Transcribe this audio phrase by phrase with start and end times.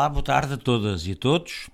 [0.00, 1.68] Olá, boa tarde a todas e a todos.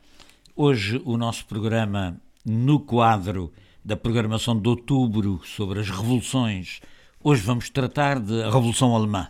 [0.56, 3.52] Hoje o nosso programa no quadro
[3.84, 6.80] da programação de outubro sobre as revoluções.
[7.22, 9.28] Hoje vamos tratar da Revolução Alemã.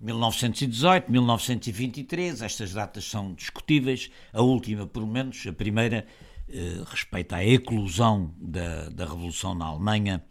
[0.00, 4.10] 1918, 1923, estas datas são discutíveis.
[4.32, 6.06] A última, pelo menos, a primeira,
[6.48, 10.24] eh, respeita à eclosão da, da Revolução na Alemanha.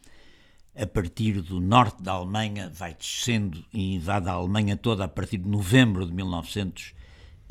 [0.76, 5.38] A partir do norte da Alemanha, vai descendo e invade a Alemanha toda a partir
[5.38, 7.03] de novembro de 1918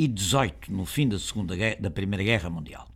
[0.03, 2.89] e 18, no fim da, segunda da Primeira Guerra Mundial.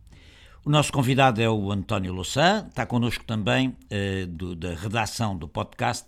[0.65, 5.47] O nosso convidado é o António Louçã, está connosco também uh, do, da redação do
[5.47, 6.07] podcast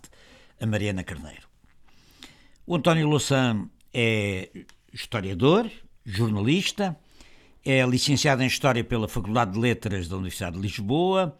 [0.60, 1.48] a Mariana Carneiro.
[2.66, 4.50] O António Louçã é
[4.92, 5.70] historiador,
[6.04, 6.94] jornalista,
[7.64, 11.34] é licenciado em História pela Faculdade de Letras da Universidade de Lisboa,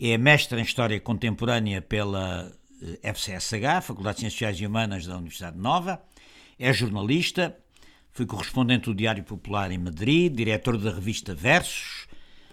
[0.00, 2.50] é mestre em História Contemporânea pela
[3.02, 6.02] eh, FCSH, Faculdade de Ciências Sociais e Humanas da Universidade Nova,
[6.58, 7.54] é jornalista,
[8.14, 12.06] foi correspondente do Diário Popular em Madrid, diretor da revista Versos,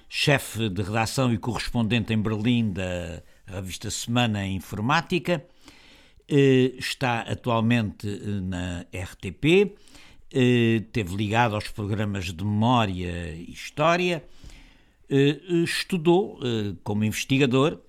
[0.09, 5.45] chefe de redação e correspondente em Berlim da revista Semana Informática.
[6.27, 9.75] Eh, está atualmente eh, na RTP,
[10.33, 14.25] eh, teve ligado aos programas de memória e história,
[15.63, 16.39] estudou
[16.85, 17.81] como investigador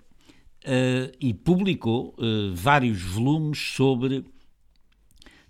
[1.20, 2.16] e publicou
[2.52, 4.24] vários volumes sobre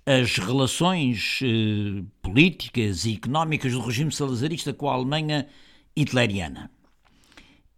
[0.04, 5.46] as relações eh, políticas e económicas do regime salazarista com a Alemanha
[5.94, 6.68] hitleriana.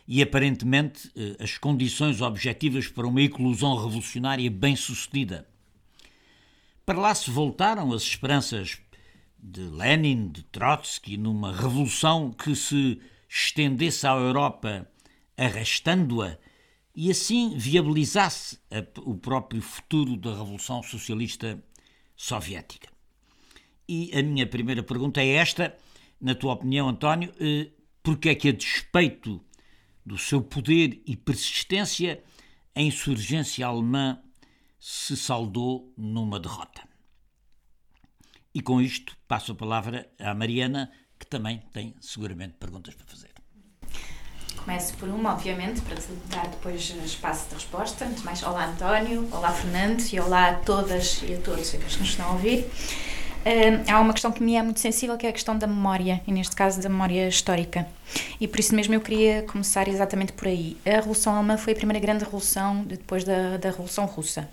[0.07, 5.47] e, aparentemente, eh, as condições objetivas para uma eclosão revolucionária bem-sucedida
[6.87, 8.79] para lá se voltaram as esperanças
[9.37, 14.89] de Lenin, de Trotsky, numa revolução que se estendesse à Europa
[15.35, 16.37] arrastando-a
[16.95, 21.61] e assim viabilizasse a, o próprio futuro da Revolução Socialista
[22.15, 22.87] Soviética.
[23.85, 25.75] E a minha primeira pergunta é esta,
[26.21, 27.69] na tua opinião, António, eh,
[28.01, 29.43] porque é que a despeito
[30.05, 32.23] do seu poder e persistência,
[32.73, 34.21] a insurgência alemã
[34.89, 36.81] se saldou numa derrota.
[38.53, 40.89] E com isto passo a palavra à Mariana,
[41.19, 43.31] que também tem seguramente perguntas para fazer.
[44.55, 48.05] Começo por uma, obviamente, para te dar depois espaço de resposta.
[48.05, 51.93] Antes mais, olá António, olá Fernando e olá a todas e a todos que nos
[51.93, 52.65] estão a ouvir.
[53.89, 56.31] Há uma questão que me é muito sensível, que é a questão da memória, e
[56.31, 57.87] neste caso da memória histórica.
[58.39, 60.77] E por isso mesmo eu queria começar exatamente por aí.
[60.85, 64.49] A Revolução Alemã foi a primeira grande revolução depois da, da Revolução Russa.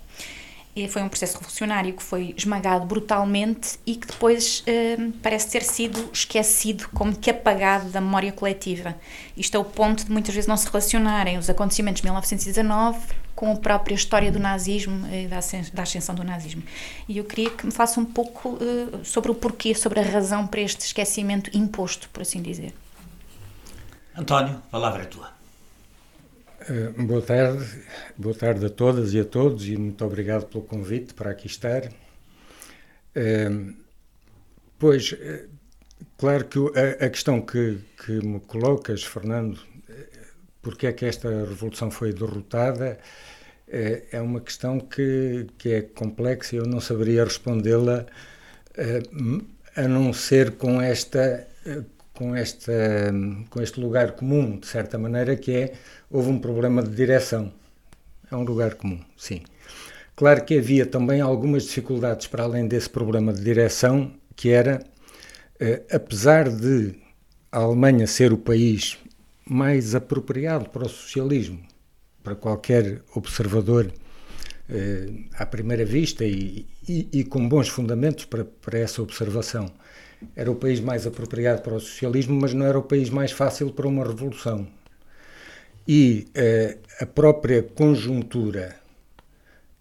[0.75, 5.63] E foi um processo revolucionário que foi esmagado brutalmente e que depois uh, parece ter
[5.63, 8.93] sido esquecido, como que apagado da memória coletiva.
[9.37, 12.99] Isto é o ponto de muitas vezes não se relacionarem os acontecimentos de 1919
[13.33, 15.37] com a própria história do nazismo e da
[15.83, 16.63] ascensão do nazismo.
[17.07, 20.45] E eu queria que me faça um pouco uh, sobre o porquê, sobre a razão
[20.45, 22.73] para este esquecimento imposto, por assim dizer.
[24.17, 25.34] António, a palavra é tua.
[26.67, 27.63] Eh, boa tarde,
[28.17, 31.83] boa tarde a todas e a todos e muito obrigado pelo convite para aqui estar.
[33.15, 33.73] Uh,
[34.79, 35.47] pois, uh,
[36.17, 36.59] claro que
[37.05, 39.59] a, questão que, que me colocas, Fernando,
[40.61, 42.97] porque é que esta revolução foi derrotada
[43.67, 48.05] é, uma questão que, que é complexa e eu não saberia respondê-la
[48.75, 49.03] eh,
[49.75, 51.47] a não ser com esta
[52.15, 52.73] com, esta,
[53.49, 55.73] com este lugar comum, de certa maneira, que é
[56.09, 57.51] houve um problema de direção.
[58.31, 59.41] É um lugar comum, sim.
[60.15, 64.81] Claro que havia também algumas dificuldades para além desse problema de direção, que era,
[65.59, 66.95] eh, apesar de
[67.51, 68.97] a Alemanha ser o país
[69.45, 71.59] mais apropriado para o socialismo,
[72.23, 73.91] para qualquer observador
[74.69, 79.71] eh, à primeira vista e, e, e com bons fundamentos para, para essa observação,
[80.35, 83.69] era o país mais apropriado para o socialismo, mas não era o país mais fácil
[83.71, 84.67] para uma revolução.
[85.87, 88.75] E uh, a própria conjuntura,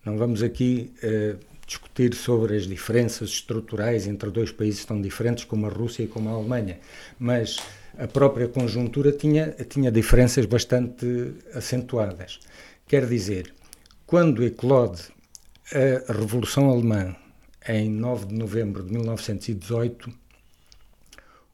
[0.04, 5.66] não vamos aqui uh, discutir sobre as diferenças estruturais entre dois países tão diferentes como
[5.66, 6.78] a Rússia e como a Alemanha,
[7.18, 7.56] mas
[7.98, 12.40] a própria conjuntura tinha, tinha diferenças bastante acentuadas.
[12.86, 13.54] Quer dizer,
[14.06, 15.04] quando eclode
[15.72, 17.16] a Revolução Alemã
[17.66, 20.12] em 9 de novembro de 1918,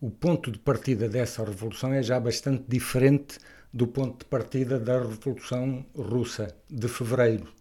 [0.00, 3.38] o ponto de partida dessa revolução é já bastante diferente
[3.72, 7.52] do ponto de partida da Revolução Russa de fevereiro,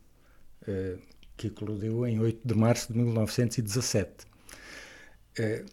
[0.67, 0.97] eh,
[1.37, 4.25] que eclodiu em 8 de março de 1917.
[5.37, 5.65] Eh,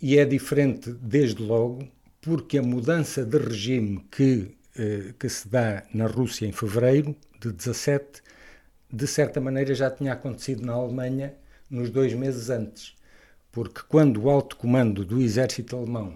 [0.00, 1.86] e é diferente, desde logo,
[2.20, 7.52] porque a mudança de regime que, eh, que se dá na Rússia em fevereiro de
[7.52, 8.22] 17,
[8.90, 11.34] de certa maneira já tinha acontecido na Alemanha
[11.70, 12.94] nos dois meses antes
[13.50, 16.14] porque quando o alto comando do exército alemão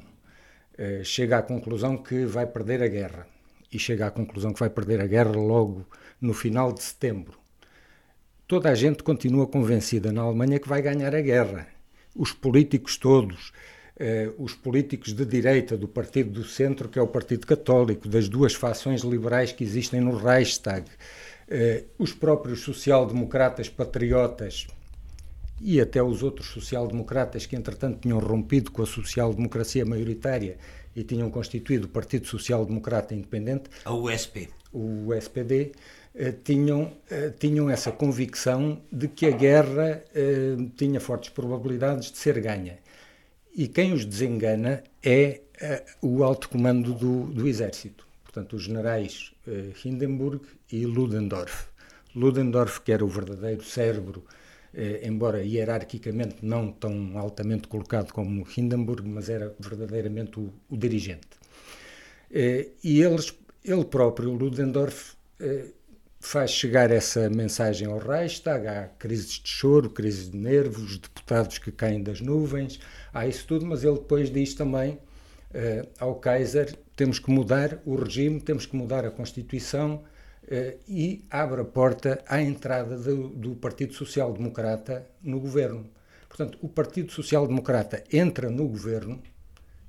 [1.04, 3.26] chega à conclusão que vai perder a guerra,
[3.72, 5.86] e chega à conclusão que vai perder a guerra logo
[6.20, 7.38] no final de setembro,
[8.46, 11.66] toda a gente continua convencida na Alemanha que vai ganhar a guerra.
[12.14, 13.52] Os políticos todos,
[13.98, 18.28] eh, os políticos de direita do Partido do Centro, que é o Partido Católico, das
[18.28, 20.88] duas fações liberais que existem no Reichstag,
[21.48, 24.66] eh, os próprios social-democratas patriotas
[25.60, 30.58] e até os outros social-democratas que, entretanto, tinham rompido com a social-democracia maioritária
[30.96, 34.48] e tinham constituído o Partido Social-Democrata Independente, a USP.
[34.72, 35.72] o SPD,
[36.14, 42.16] eh, tinham, eh, tinham essa convicção de que a guerra eh, tinha fortes probabilidades de
[42.16, 42.78] ser ganha.
[43.54, 45.40] E quem os desengana é
[46.02, 49.32] o alto comando do, do exército, portanto, os generais
[49.82, 51.68] Hindenburg e Ludendorff.
[52.14, 54.22] Ludendorff, que era o verdadeiro cérebro
[55.02, 61.28] embora hierarquicamente não tão altamente colocado como Hindenburg, mas era verdadeiramente o, o dirigente.
[62.30, 63.34] Eh, e eles,
[63.64, 65.66] ele próprio, Ludendorff, eh,
[66.20, 71.72] faz chegar essa mensagem ao Reichstag, há crises de choro, crises de nervos, deputados que
[71.72, 72.78] caem das nuvens,
[73.14, 74.98] há isso tudo, mas ele depois diz também
[75.98, 80.02] ao Kaiser, temos que mudar o regime, temos que mudar a Constituição,
[80.88, 85.84] e abre a porta à entrada do, do Partido Social Democrata no governo.
[86.28, 89.20] Portanto, o Partido Social Democrata entra no governo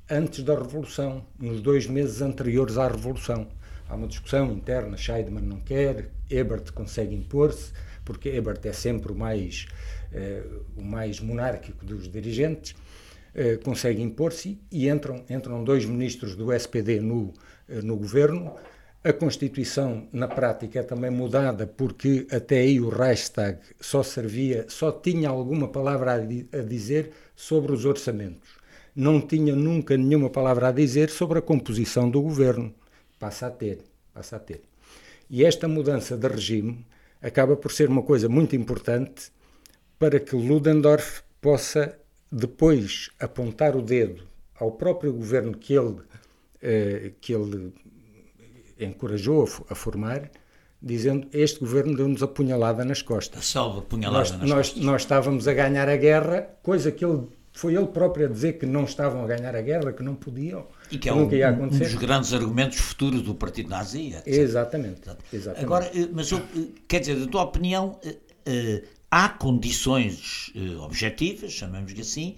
[0.10, 3.48] antes da Revolução, nos dois meses anteriores à Revolução.
[3.90, 7.72] Há uma discussão interna, Scheidman não quer, Ebert consegue impor-se,
[8.06, 9.68] porque Ebert é sempre o mais,
[10.14, 16.52] uh, o mais monárquico dos dirigentes, uh, consegue impor-se e entram, entram dois ministros do
[16.54, 17.34] SPD no,
[17.84, 18.56] no governo,
[19.08, 24.92] a Constituição, na prática, é também mudada porque até aí o Reichstag só servia, só
[24.92, 28.58] tinha alguma palavra a, dizer sobre os orçamentos.
[28.94, 32.76] Não tinha nunca nenhuma palavra a dizer sobre a composição do governo.
[33.18, 33.80] Passa a ter,
[34.14, 34.62] passa a ter.
[35.30, 36.86] E esta mudança de regime
[37.22, 39.32] acaba por ser uma coisa muito importante
[39.98, 41.98] para que Ludendorff possa
[42.30, 44.28] depois apontar o dedo
[44.60, 45.96] ao próprio governo que ele,
[46.62, 47.74] eh, que ele
[48.80, 50.30] encorajou a, formar,
[50.82, 53.40] dizendo este governo deu-nos a punhalada nas costas.
[53.40, 54.84] A salva punhalada nós, nas nós, costas.
[54.84, 58.68] Nós estávamos a ganhar a guerra, coisa que ele foi ele próprio a dizer que
[58.68, 60.68] não estavam a ganhar a guerra, que não podiam.
[60.92, 64.14] E que é um, um, dos grandes argumentos futuros do Partido Nazi.
[64.14, 64.28] Etc.
[64.28, 65.02] Exatamente,
[65.34, 65.66] exatamente.
[65.66, 68.00] Agora, eh, mas eu, eh, quer dizer, da tua opinião,
[68.46, 72.36] eh, há condições objetivas, chamamos-lhe assim,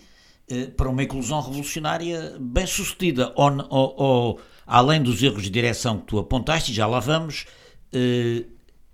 [0.77, 6.05] para uma inclusão revolucionária bem sucedida, ou, ou, ou além dos erros de direção que
[6.05, 7.47] tu apontaste, e já lá vamos,
[7.91, 8.45] eh,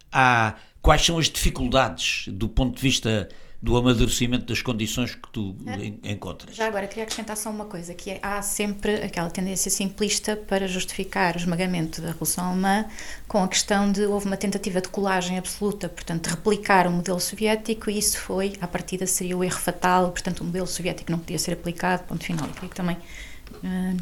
[0.10, 3.28] há, quais são as dificuldades do ponto de vista
[3.62, 6.12] do amadurecimento das condições que tu é.
[6.12, 6.56] encontras.
[6.56, 10.68] Já agora, queria acrescentar só uma coisa, que é, há sempre aquela tendência simplista para
[10.68, 12.86] justificar o esmagamento da Revolução Alemã
[13.28, 17.20] com a questão de houve uma tentativa de colagem absoluta, portanto, de replicar o modelo
[17.20, 21.18] soviético e isso foi, à partida, seria o erro fatal, portanto, o modelo soviético não
[21.18, 22.46] podia ser aplicado, ponto final.
[22.46, 22.98] Eu queria também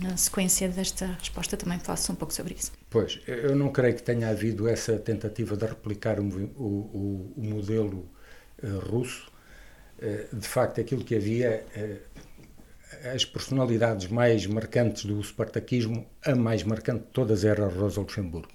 [0.01, 2.71] na sequência desta resposta, também faço um pouco sobre isso.
[2.89, 8.09] Pois, eu não creio que tenha havido essa tentativa de replicar o, o, o modelo
[8.63, 9.31] uh, russo.
[10.00, 16.63] Uh, de facto, aquilo que havia, uh, as personalidades mais marcantes do spartaquismo, a mais
[16.63, 18.52] marcante de todas era Rosa Luxemburgo.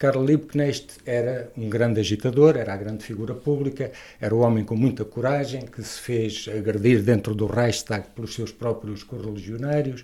[0.00, 4.74] Karl Liebknecht era um grande agitador, era a grande figura pública, era o homem com
[4.74, 10.02] muita coragem, que se fez agredir dentro do Reichstag pelos seus próprios correligionários,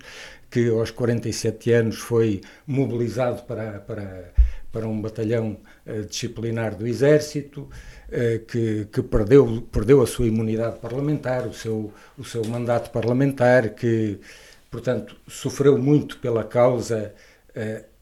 [0.51, 4.31] que aos 47 anos foi mobilizado para, para,
[4.71, 10.77] para um batalhão uh, disciplinar do Exército, uh, que, que perdeu, perdeu a sua imunidade
[10.77, 14.19] parlamentar, o seu, o seu mandato parlamentar, que,
[14.69, 17.15] portanto, sofreu muito pela causa.
[17.49, 17.96] Uh,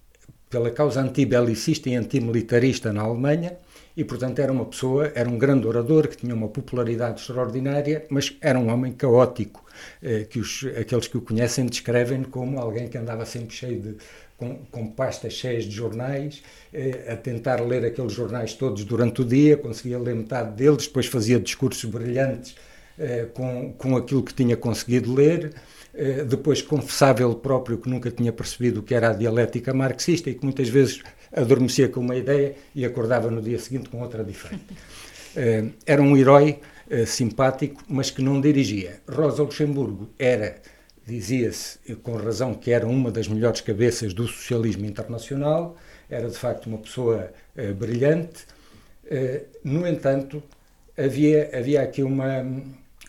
[0.49, 3.57] pela causa antibelicista e antimilitarista na Alemanha
[3.95, 8.35] e, portanto, era uma pessoa, era um grande orador que tinha uma popularidade extraordinária, mas
[8.41, 9.63] era um homem caótico,
[10.03, 13.95] eh, que os, aqueles que o conhecem descrevem como alguém que andava sempre cheio de,
[14.37, 19.25] com, com, pastas cheias de jornais, eh, a tentar ler aqueles jornais todos durante o
[19.25, 22.55] dia, conseguia ler metade deles, depois fazia discursos brilhantes
[22.99, 25.53] eh, com, com aquilo que tinha conseguido ler,
[26.27, 30.35] depois confessava ele próprio que nunca tinha percebido o que era a dialética marxista e
[30.35, 34.65] que muitas vezes adormecia com uma ideia e acordava no dia seguinte com outra diferente.
[35.37, 39.01] Eh, era um herói eh, simpático, mas que não dirigia.
[39.05, 40.61] Rosa Luxemburgo era,
[41.05, 45.75] dizia-se com razão, que era uma das melhores cabeças do socialismo internacional,
[46.09, 47.33] era de facto uma pessoa
[47.77, 48.45] brilhante.
[49.61, 50.41] no entanto,
[50.97, 52.41] havia, havia aqui uma,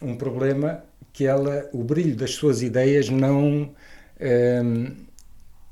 [0.02, 0.82] um problema
[1.16, 3.70] que ela, o brilho das suas ideias não,
[4.20, 4.62] eh,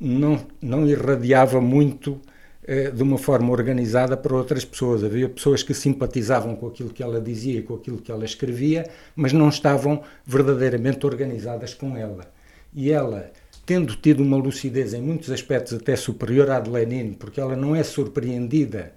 [0.00, 2.18] não, não irradiava muito
[2.66, 5.04] eh, de uma forma organizada para outras pessoas.
[5.04, 9.34] Havia pessoas que simpatizavam com aquilo que ela dizia, com aquilo que ela escrevia, mas
[9.34, 12.24] não estavam verdadeiramente organizadas com ela.
[12.72, 13.30] E ela,
[13.66, 17.76] tendo tido uma lucidez em muitos aspectos até superior à de Lenin, porque ela não
[17.76, 18.94] é surpreendida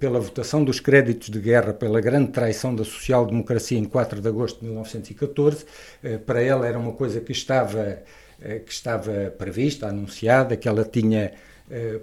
[0.00, 4.60] pela votação dos créditos de guerra pela grande traição da social-democracia em 4 de agosto
[4.60, 5.64] de 1914.
[6.02, 8.02] Eh, para ela era uma coisa que estava,
[8.40, 11.32] eh, que estava prevista, anunciada, que ela tinha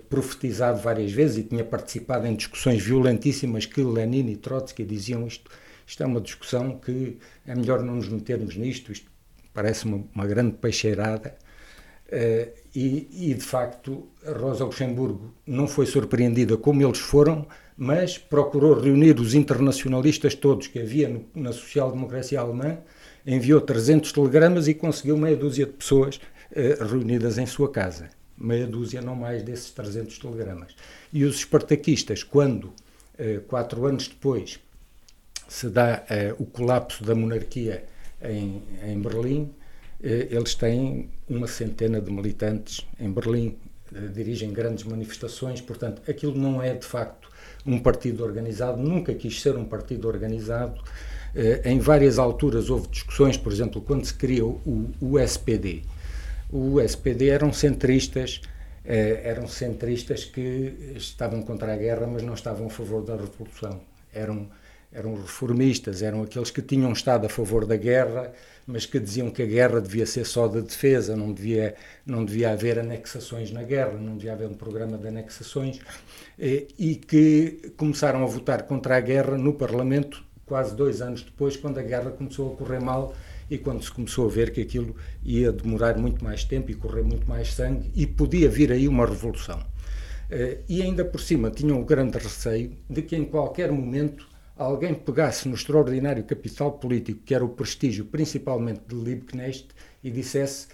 [0.09, 5.51] profetizado várias vezes e tinha participado em discussões violentíssimas que Lenin e Trotsky diziam isto,
[5.85, 9.11] isto é uma discussão que é melhor não nos metermos nisto, isto
[9.53, 11.35] parece uma, uma grande peixeirada.
[12.07, 17.45] Uh, e, e, de facto, Rosa Luxemburgo não foi surpreendida como eles foram,
[17.75, 22.77] mas procurou reunir os internacionalistas todos que havia no, na social-democracia alemã,
[23.25, 28.09] enviou 300 telegramas e conseguiu meia dúzia de pessoas uh, reunidas em sua casa.
[28.37, 30.75] Meia dúzia, não mais, desses 300 telegramas.
[31.11, 32.65] E os espartaquistas, quando,
[33.19, 34.59] uh, quatro anos depois,
[35.49, 36.03] se dá
[36.37, 37.85] o colapso da monarquia
[38.21, 39.49] em, em Berlim,
[40.01, 43.57] eles têm uma centena de militantes em Berlim,
[43.93, 47.29] eh, dirigem grandes manifestações, portanto, aquilo não é de facto
[47.65, 50.81] um partido organizado, nunca quis ser um partido organizado.
[51.35, 54.61] Eh, em várias alturas houve discussões, por exemplo, quando se criou
[55.01, 55.83] o SPD.
[56.51, 58.41] O SPD eram centristas,
[58.85, 63.81] eram centristas que estavam contra a guerra, mas não estavam a favor da revolução.
[64.13, 64.47] Eram,
[64.97, 68.33] eram reformistas, eram aqueles que tinham estado a favor da guerra,
[68.65, 72.51] mas que diziam que a guerra devia ser só de defesa, não devia, não devia
[72.51, 75.79] haver anexações na guerra, não devia haver um programa de anexações,
[76.39, 81.55] eh, e que começaram a votar contra a guerra no Parlamento quase dois anos depois,
[81.55, 83.13] quando a guerra começou a correr mal
[83.51, 87.03] e quando se começou a ver que aquilo ia demorar muito mais tempo e correr
[87.03, 89.63] muito mais sangue e podia vir aí uma revolução.
[90.31, 94.93] Eh, e ainda por cima tinham o grande receio de que em qualquer momento alguém
[94.93, 99.67] pegasse no extraordinário capital político que era o prestígio principalmente de Liebknecht
[100.03, 100.67] e dissesse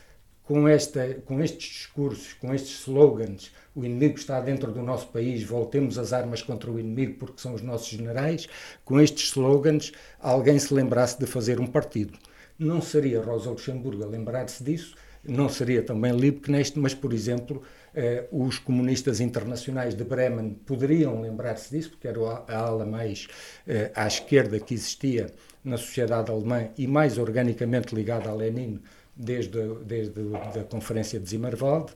[0.44, 5.44] com, esta, com estes discursos, com estes slogans, o inimigo está dentro do nosso país,
[5.44, 8.48] voltemos as armas contra o inimigo porque são os nossos generais,
[8.84, 12.18] com estes slogans alguém se lembrasse de fazer um partido.
[12.60, 17.62] Não seria Rosa Luxemburgo a lembrar-se disso, não seria também Liebknecht, mas, por exemplo,
[17.96, 23.28] eh, os comunistas internacionais de Bremen poderiam lembrar-se disso, porque era a ala mais
[23.68, 25.28] eh, à esquerda que existia
[25.64, 28.82] na sociedade alemã e mais organicamente ligada a Lenin
[29.16, 30.20] desde, desde
[30.60, 31.94] a Conferência de Zimmerwald,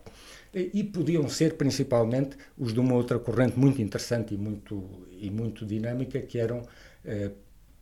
[0.53, 5.65] e podiam ser principalmente os de uma outra corrente muito interessante e muito, e muito
[5.65, 6.63] dinâmica, que eram
[7.05, 7.31] eh,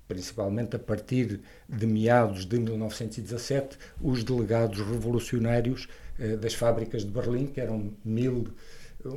[0.08, 5.88] principalmente a partir de meados de 1917, os delegados revolucionários
[6.20, 8.48] eh, das fábricas de Berlim, que eram mil,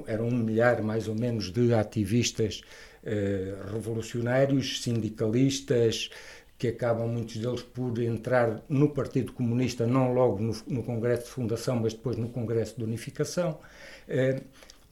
[0.07, 2.63] eram um milhar mais ou menos de ativistas
[3.05, 6.11] eh, revolucionários, sindicalistas,
[6.59, 11.77] que acabam muitos deles por entrar no Partido Comunista, não logo no, Congresso de Fundação,
[11.77, 13.61] mas depois no Congresso de Unificação,
[14.09, 14.41] eh,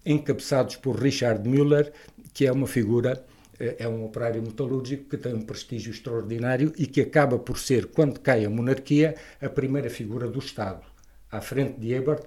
[0.04, 1.92] encabeçados por Richard Müller,
[2.32, 3.24] que é uma figura,
[3.58, 8.20] é um operário metalúrgico que tem um prestígio extraordinário e que acaba por ser, quando
[8.20, 10.84] cai a monarquia, a primeira figura do Estado.
[11.30, 12.26] À frente de Ebert,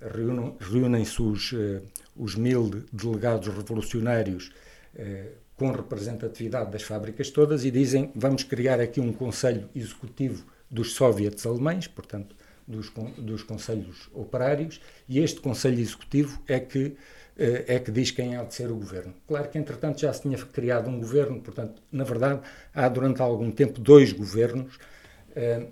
[0.00, 1.82] reúnem-se os, eh,
[2.16, 4.52] os mil delegados revolucionários
[4.94, 10.92] eh, com representatividade das fábricas todas e dizem vamos criar aqui um conselho executivo dos
[10.92, 16.94] soviets alemães, portanto, dos, dos conselhos operários, e este conselho executivo é que,
[17.38, 19.14] é que diz quem há de ser o governo.
[19.26, 22.40] Claro que, entretanto, já se tinha criado um governo, portanto, na verdade,
[22.74, 24.78] há durante algum tempo dois governos,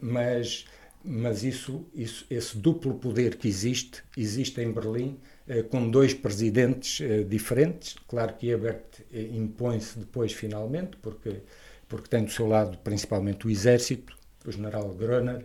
[0.01, 0.65] mas
[1.07, 7.01] mas isso, isso, esse duplo poder que existe, existe em Berlim, eh, com dois presidentes
[7.01, 7.95] eh, diferentes.
[8.09, 8.83] Claro que Ebert
[9.13, 11.43] eh, impõe-se depois, finalmente, porque,
[11.89, 15.45] porque tem do seu lado principalmente o exército, o general Groner,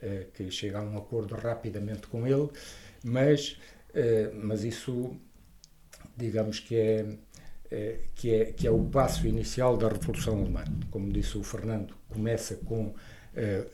[0.00, 2.48] eh, que chega a um acordo rapidamente com ele,
[3.04, 3.58] mas,
[3.94, 5.14] eh, mas isso,
[6.16, 7.06] digamos que é,
[7.70, 10.64] é, que, é, que é o passo inicial da Revolução Alemã.
[10.90, 12.94] Como disse o Fernando, começa com
[13.34, 13.64] eh,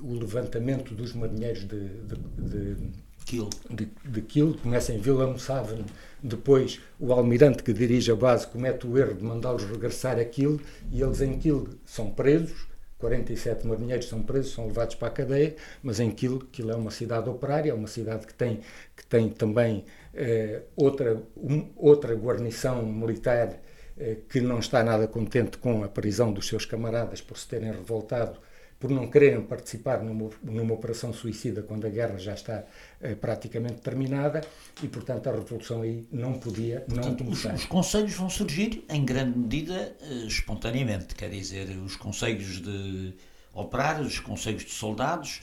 [0.00, 2.76] o levantamento dos marinheiros de, de, de
[3.24, 3.50] Kiel.
[3.68, 5.84] De, de Kiel, começa em Wilhelmshaven,
[6.22, 10.60] depois o almirante que dirige a base comete o erro de mandá-los regressar a Kiel
[10.90, 12.66] e eles em Kiel são presos,
[13.02, 16.92] 47 marinheiros são presos, são levados para a cadeia, mas em Kiel, Kiel é uma
[16.92, 18.60] cidade operária, é uma cidade que tem,
[18.96, 23.60] que tem também eh, outra, um, outra guarnição militar
[23.98, 27.72] eh, que não está nada contente com a prisão dos seus camaradas por se terem
[27.72, 28.38] revoltado
[28.82, 32.64] por não quererem participar numa, numa operação suicida quando a guerra já está
[33.00, 34.40] eh, praticamente terminada
[34.82, 37.54] e, portanto, a revolução aí não podia portanto, não começar.
[37.54, 43.14] Os, os conselhos vão surgir em grande medida eh, espontaneamente, quer dizer, os conselhos de
[43.54, 45.42] operários, os conselhos de soldados,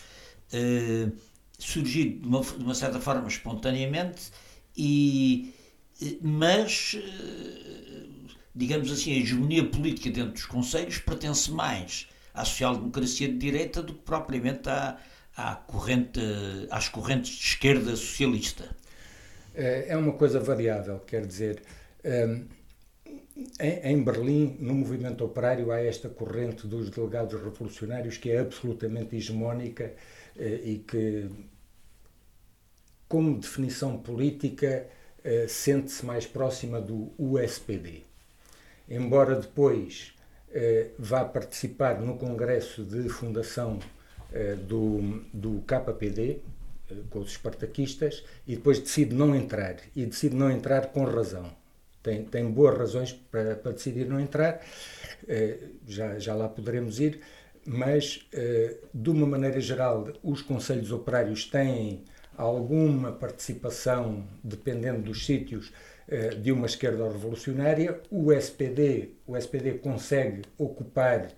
[0.51, 1.07] eh,
[1.57, 4.31] surgir de uma, de uma, certa forma espontaneamente
[4.75, 5.53] e
[6.01, 8.03] eh, mas eh,
[8.53, 12.09] digamos assim a hegemonia política dentro dos conselhos pertence mais
[12.39, 14.97] à social-democracia de direita do que propriamente à,
[15.36, 16.19] à corrente,
[16.71, 18.75] às correntes de esquerda socialista.
[19.54, 21.62] É, é uma coisa variável, quer dizer,
[22.06, 22.45] hum,
[23.60, 29.93] em Berlim, no movimento operário, há esta corrente dos delegados revolucionários que é absolutamente hegemónica
[30.38, 31.30] eh, e que,
[33.08, 34.88] como definição política,
[35.23, 38.04] eh, sente-se mais próxima do USPD.
[38.89, 40.13] Embora depois
[40.51, 43.79] eh, vai participar no congresso de fundação
[44.33, 46.39] eh, do, do KPD,
[46.89, 49.77] eh, com os espartaquistas, e depois decide não entrar.
[49.95, 51.51] E decide não entrar com razão.
[52.01, 54.62] Tem, tem boas razões para, para decidir não entrar,
[55.85, 57.19] já, já lá poderemos ir,
[57.65, 58.25] mas,
[58.93, 62.05] de uma maneira geral, os conselhos operários têm
[62.39, 65.88] alguma participação, dependendo dos sítios, eh,
[66.41, 68.01] de uma esquerda revolucionária.
[68.09, 71.31] O SPD, o SPD consegue ocupar,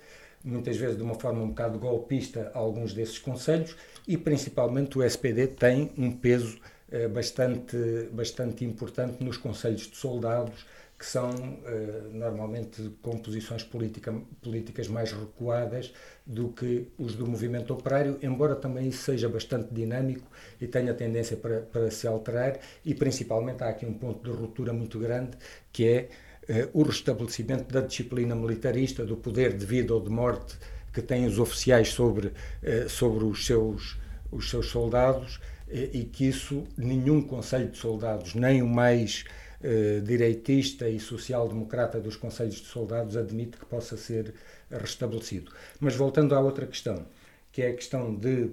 [0.43, 3.75] muitas vezes de uma forma um bocado golpista, alguns desses conselhos
[4.07, 6.59] e, principalmente, o SPD tem um peso
[6.91, 7.77] eh, bastante,
[8.11, 10.65] bastante importante nos conselhos de soldados,
[11.01, 15.91] que são uh, normalmente com posições politica, políticas mais recuadas
[16.23, 20.27] do que os do movimento operário, embora também isso seja bastante dinâmico
[20.61, 24.73] e tenha tendência para, para se alterar, e principalmente há aqui um ponto de ruptura
[24.73, 25.31] muito grande,
[25.73, 26.09] que é
[26.47, 30.55] uh, o restabelecimento da disciplina militarista, do poder de vida ou de morte
[30.93, 33.97] que têm os oficiais sobre, uh, sobre os, seus,
[34.31, 35.39] os seus soldados,
[35.73, 39.23] e que isso nenhum conselho de soldados, nem o mais
[39.63, 44.33] eh, direitista e social-democrata dos Conselhos de Soldados admite que possa ser
[44.69, 45.51] restabelecido.
[45.79, 47.05] Mas voltando à outra questão,
[47.51, 48.51] que é a questão de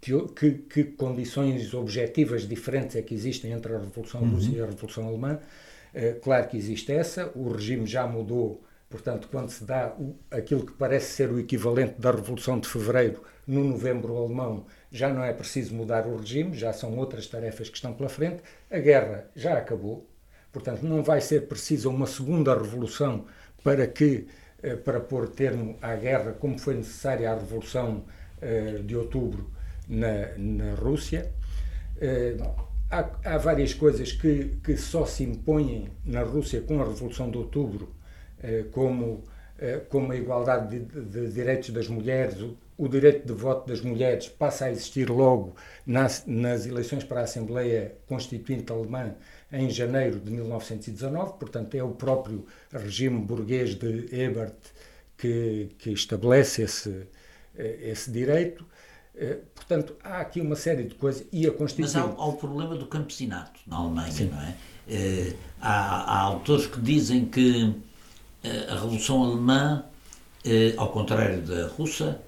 [0.00, 4.30] que, que, que condições objetivas diferentes é que existem entre a Revolução uhum.
[4.30, 5.38] Russa e a Revolução Alemã.
[5.94, 10.66] Eh, claro que existe essa, o regime já mudou, portanto, quando se dá o, aquilo
[10.66, 15.32] que parece ser o equivalente da Revolução de Fevereiro no novembro alemão, já não é
[15.32, 18.44] preciso mudar o regime, já são outras tarefas que estão pela frente.
[18.70, 20.08] A guerra já acabou,
[20.52, 23.24] portanto, não vai ser preciso uma segunda revolução
[23.64, 24.28] para que
[24.62, 28.04] eh, para pôr termo à guerra, como foi necessária a revolução
[28.40, 29.50] eh, de outubro
[29.88, 31.32] na, na Rússia.
[32.00, 32.36] Eh,
[32.88, 37.36] há, há, várias coisas que, que só se impõem na Rússia com a revolução de
[37.36, 37.92] outubro,
[38.72, 39.24] como
[39.88, 42.56] como a igualdade de, de, de direitos das mulheres, o
[42.88, 45.54] direito de voto das mulheres passa a existir logo
[45.86, 49.14] nas, nas eleições para a Assembleia Constituinte Alemã
[49.52, 54.56] em janeiro de 1919, portanto é o próprio regime burguês de Ebert
[55.16, 57.06] que, que estabelece esse,
[57.56, 58.66] esse direito.
[59.54, 62.08] Portanto, há aqui uma série de coisas e a Constituição.
[62.08, 64.26] Mas há, há o problema do campesinato na Alemanha, Sim.
[64.26, 64.56] não é?
[65.60, 67.72] há, há, autores que dizem que
[68.68, 69.84] a Revolução Alemã,
[70.76, 72.20] ao contrário da russa,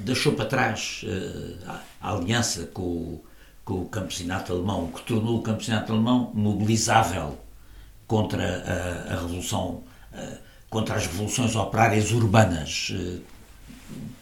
[0.00, 1.04] deixou para trás
[2.00, 3.24] a aliança com o
[3.64, 7.38] com o campesinato alemão, que tornou o campesinato alemão mobilizável
[8.06, 10.36] contra a, a revolução, a,
[10.68, 12.92] contra as revoluções operárias urbanas.
[12.94, 13.20] Eh,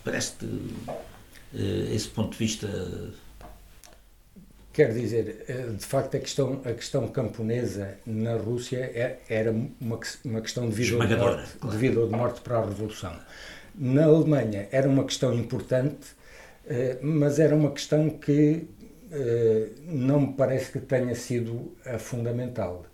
[0.05, 0.47] parece-te,
[1.55, 2.69] eh, esse ponto de vista.
[4.73, 9.99] Quer dizer, eh, de facto, a questão, a questão camponesa na Rússia é, era uma,
[10.25, 11.77] uma questão de vida, ou de, morte, claro.
[11.77, 13.13] de vida ou de morte para a Revolução.
[13.75, 16.15] Na Alemanha era uma questão importante,
[17.03, 18.67] mas era uma questão que
[19.13, 22.87] eh, não me parece que tenha sido a fundamental.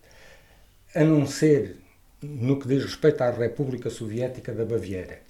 [0.94, 1.76] A não ser
[2.22, 5.20] no que diz respeito à República Soviética da Baviera,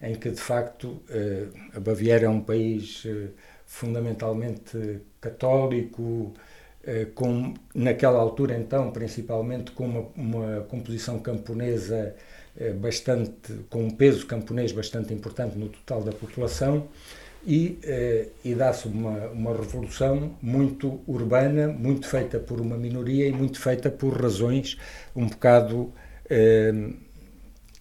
[0.00, 3.28] em que de facto eh, a Baviera é um país eh,
[3.66, 6.34] fundamentalmente católico,
[7.14, 12.16] com, naquela altura então principalmente com uma, uma composição camponesa
[12.80, 16.88] bastante, com um peso camponês bastante importante no total da população,
[17.46, 23.32] e, eh, e dá-se uma, uma revolução muito urbana, muito feita por uma minoria e
[23.32, 24.78] muito feita por razões
[25.14, 25.92] um bocado
[26.30, 26.72] eh,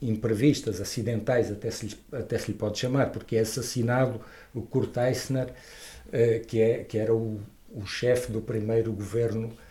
[0.01, 4.19] imprevistas, acidentais, até se, até se lhe pode chamar, porque é assassinado
[4.53, 5.53] o Kurt Eisner,
[6.11, 7.39] eh, que, é, que era o,
[7.71, 9.70] o chefe do primeiro governo eh,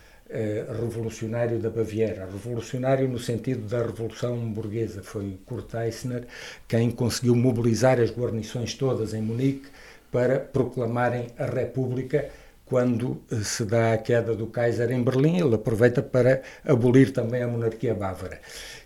[0.80, 2.26] revolucionário da Baviera.
[2.26, 5.02] Revolucionário no sentido da Revolução Burguesa.
[5.02, 6.26] Foi Kurt Eisner
[6.68, 9.68] quem conseguiu mobilizar as guarnições todas em Munique
[10.10, 12.30] para proclamarem a República
[12.70, 17.42] quando eh, se dá a queda do Kaiser em Berlim, ele aproveita para abolir também
[17.42, 18.40] a monarquia bávara.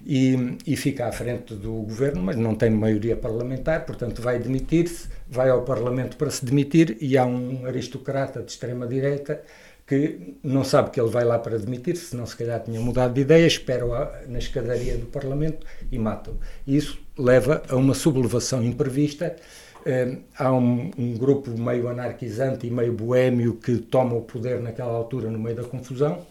[0.05, 5.09] E, e fica à frente do governo, mas não tem maioria parlamentar, portanto vai demitir-se,
[5.29, 9.43] vai ao Parlamento para se demitir e há um aristocrata de extrema-direita
[9.87, 13.21] que não sabe que ele vai lá para demitir-se, senão se calhar tinha mudado de
[13.21, 16.39] ideia, espera na escadaria do Parlamento e mata-o.
[16.67, 19.37] Isso leva a uma sublevação imprevista.
[19.85, 24.93] Eh, há um, um, grupo meio anarquizante e meio boêmio que toma o poder naquela
[24.93, 26.27] altura no meio da confusão.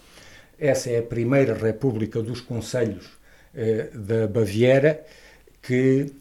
[0.58, 3.06] Essa é a primeira república dos conselhos
[3.54, 5.04] eh, da Baviera
[5.62, 6.12] que...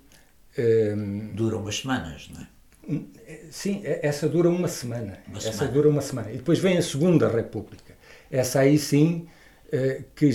[0.55, 0.93] Eh,
[1.33, 2.52] Dura umas semanas, não é?
[3.49, 5.19] Sim, essa dura uma semana.
[5.27, 5.71] Uma essa semana.
[5.71, 6.31] dura uma semana.
[6.31, 7.93] E depois vem a Segunda República.
[8.29, 9.27] Essa aí sim,
[9.71, 10.29] eh, que,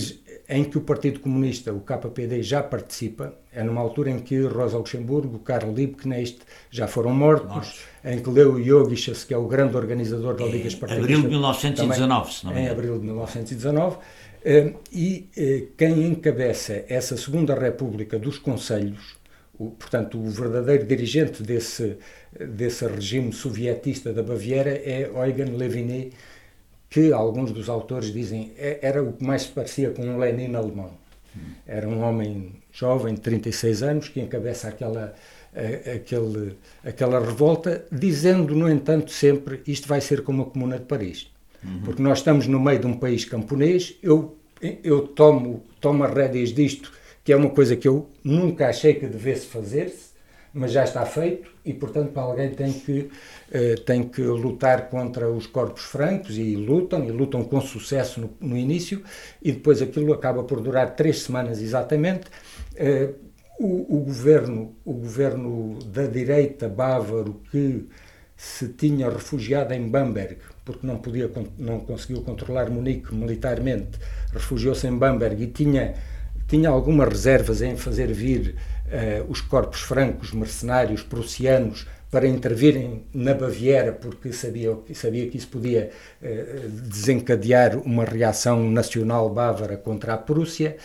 [0.49, 3.33] em que o Partido Comunista, o KPD, já participa.
[3.53, 7.79] É numa altura em que Rosa Luxemburgo, Karl Liebknecht já foram mortos, mortos.
[8.03, 11.05] em que Leo Jogiches, que é o grande organizador da Liga Espartacista...
[11.05, 13.97] Abril de 1919, se não me Em abril de 1919.
[14.43, 19.18] Eh, e eh, quem encabeça essa Segunda República dos Conselhos,
[19.59, 21.97] o, portanto, o verdadeiro dirigente desse,
[22.39, 26.11] desse regime sovietista da Baviera é Eugen Leviné,
[26.89, 30.55] que alguns dos autores dizem é, era o que mais se parecia com um Lenin
[30.55, 30.91] alemão.
[31.67, 35.13] Era um homem jovem, de 36 anos, que encabeça aquela,
[35.95, 41.29] aquele, aquela revolta, dizendo, no entanto, sempre isto vai ser como a Comuna de Paris.
[41.63, 41.81] Uhum.
[41.83, 44.37] Porque nós estamos no meio de um país camponês, eu,
[44.83, 46.91] eu tomo, tomo as rédeas disto
[47.23, 50.09] que é uma coisa que eu nunca achei que devesse fazer-se,
[50.53, 53.09] mas já está feito e, portanto, para alguém tem que,
[53.51, 58.33] eh, tem que lutar contra os corpos francos e lutam, e lutam com sucesso no,
[58.39, 59.03] no início,
[59.41, 62.25] e depois aquilo acaba por durar três semanas exatamente.
[62.75, 63.09] Eh,
[63.59, 67.87] o, o, governo, o governo da direita bávaro que
[68.35, 73.99] se tinha refugiado em Bamberg, porque não, podia, não conseguiu controlar Munique militarmente,
[74.31, 75.93] refugiou-se em Bamberg e tinha
[76.49, 78.55] tinha algumas reservas em fazer vir
[78.87, 85.47] uh, os corpos francos, mercenários, prussianos, para intervirem na Baviera, porque sabia, sabia que isso
[85.47, 90.75] podia uh, desencadear uma reação nacional bávara contra a Prússia,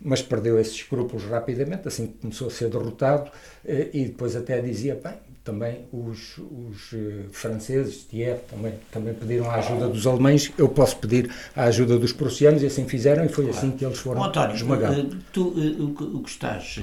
[0.00, 4.60] mas perdeu esses escrúpulos rapidamente, assim que começou a ser derrotado, uh, e depois até
[4.60, 10.52] dizia, bem, também os, os uh, franceses, Thiers, também, também pediram a ajuda dos alemães,
[10.56, 13.58] eu posso pedir a ajuda dos prussianos, e assim fizeram, e foi claro.
[13.58, 14.98] assim que eles foram António, esmagados.
[14.98, 16.76] Uh, tu, uh, o que estás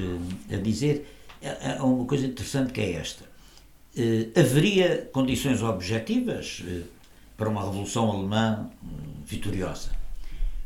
[0.51, 1.07] a dizer
[1.41, 3.23] é, é uma coisa interessante que é esta.
[4.35, 6.63] haveria condições objetivas
[7.37, 8.69] para uma revolução alemã
[9.25, 9.91] vitoriosa.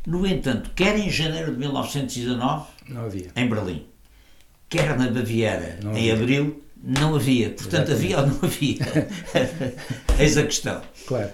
[0.05, 2.65] No entanto, quer em janeiro de 1919,
[3.35, 3.85] em Berlim,
[4.67, 7.49] quer na Baviera, em abril, não havia.
[7.49, 8.13] Portanto, Exatamente.
[8.13, 8.77] havia ou não havia?
[10.19, 10.81] Eis a questão.
[11.07, 11.31] Claro.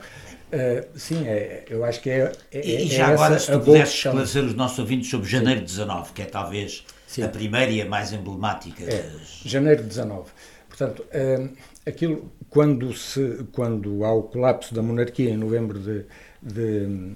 [0.51, 2.31] Uh, sim, é, eu acho que é.
[2.51, 5.59] é e, e é já agora, se tu pudesses esclarecer os nossos ouvintes sobre janeiro
[5.59, 7.23] de 19, que é talvez Sim.
[7.23, 8.83] a primeira e a mais emblemática.
[8.83, 9.41] É, das...
[9.45, 10.29] Janeiro de 19.
[10.67, 11.49] Portanto, uh,
[11.85, 16.05] aquilo, quando, se, quando há o colapso da monarquia em novembro de,
[16.41, 17.13] de,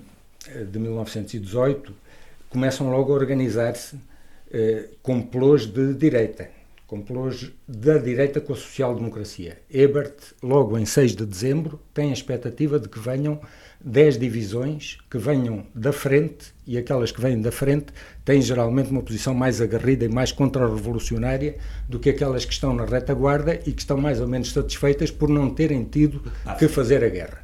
[0.65, 1.93] de 1918,
[2.49, 6.49] começam logo a organizar-se uh, complôs de direita
[6.93, 9.57] complôs da direita com a social-democracia.
[9.67, 13.39] Ebert, logo em 6 de dezembro, tem a expectativa de que venham
[13.83, 17.87] 10 divisões que venham da frente e aquelas que vêm da frente
[18.23, 21.55] têm geralmente uma posição mais agarrida e mais contra-revolucionária
[21.89, 25.29] do que aquelas que estão na retaguarda e que estão mais ou menos satisfeitas por
[25.29, 26.21] não terem tido
[26.59, 27.41] que fazer a guerra.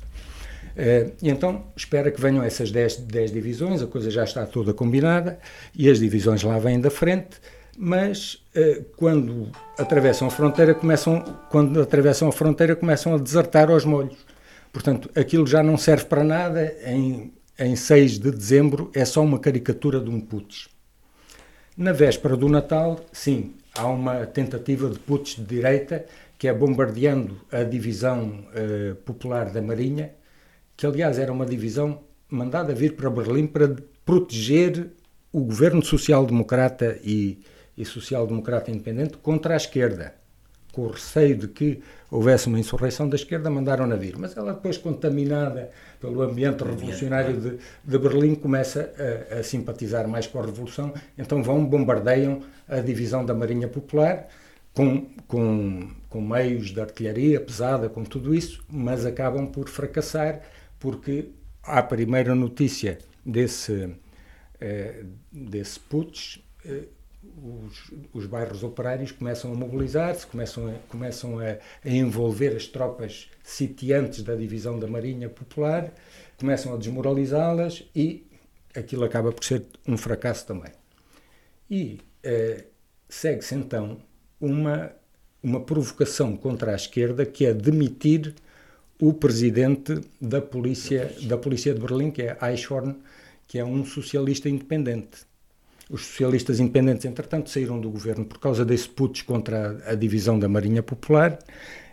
[0.77, 4.75] Uh, e então espera que venham essas 10, 10 divisões, a coisa já está toda
[4.75, 5.39] combinada
[5.75, 7.41] e as divisões lá vêm da frente
[7.81, 13.85] mas eh, quando atravessam a fronteira começam quando atravessam a fronteira começam a desertar aos
[13.85, 14.17] molhos.
[14.73, 16.75] Portanto, aquilo já não serve para nada.
[16.83, 20.67] Em, em 6 de dezembro é só uma caricatura de um putsch.
[21.77, 26.05] Na véspera do Natal, sim, há uma tentativa de putsch de direita
[26.37, 30.11] que é bombardeando a divisão eh, popular da Marinha,
[30.75, 34.91] que aliás era uma divisão mandada vir para Berlim para proteger
[35.31, 37.39] o governo social-democrata e
[37.79, 40.13] e social-democrata independente contra a esquerda.
[40.71, 44.17] Com o receio de que houvesse uma insurreição da esquerda, mandaram-na vir.
[44.17, 48.93] Mas ela, depois, contaminada pelo ambiente revolucionário de, de Berlim, começa
[49.31, 50.93] a, a, simpatizar mais com a revolução.
[51.17, 54.27] Então vão, bombardeiam a divisão da Marinha Popular
[54.73, 60.41] com, com, com meios de artilharia pesada, com tudo isso, mas acabam por fracassar
[60.79, 61.29] porque
[61.63, 63.93] a primeira notícia desse,
[64.59, 66.85] eh, desse putsch eh,
[67.23, 73.29] os, os bairros operários começam a mobilizar-se, começam, a, começam a, a, envolver as tropas
[73.43, 75.91] sitiantes da divisão da Marinha Popular,
[76.37, 78.25] começam a desmoralizá-las e
[78.75, 80.71] aquilo acaba por ser um fracasso também.
[81.69, 82.65] E eh,
[83.07, 83.99] segue-se então
[84.39, 84.91] uma,
[85.43, 88.33] uma provocação contra a esquerda que é demitir
[89.01, 92.95] o presidente da polícia, da polícia de Berlim, que é Eichhorn,
[93.47, 95.28] que é um socialista independente.
[95.89, 100.37] Os socialistas independentes, entretanto, saíram do governo por causa desse putsch contra a, a divisão
[100.37, 101.39] da Marinha Popular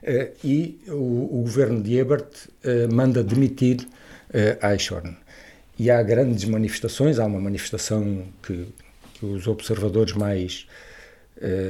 [0.03, 2.29] eh, e o, o, governo de Ebert
[2.63, 3.89] eh, manda demitir
[4.35, 5.17] eh, Eichhorn.
[5.79, 8.67] E há grandes manifestações, há uma manifestação que,
[9.15, 10.67] que os observadores mais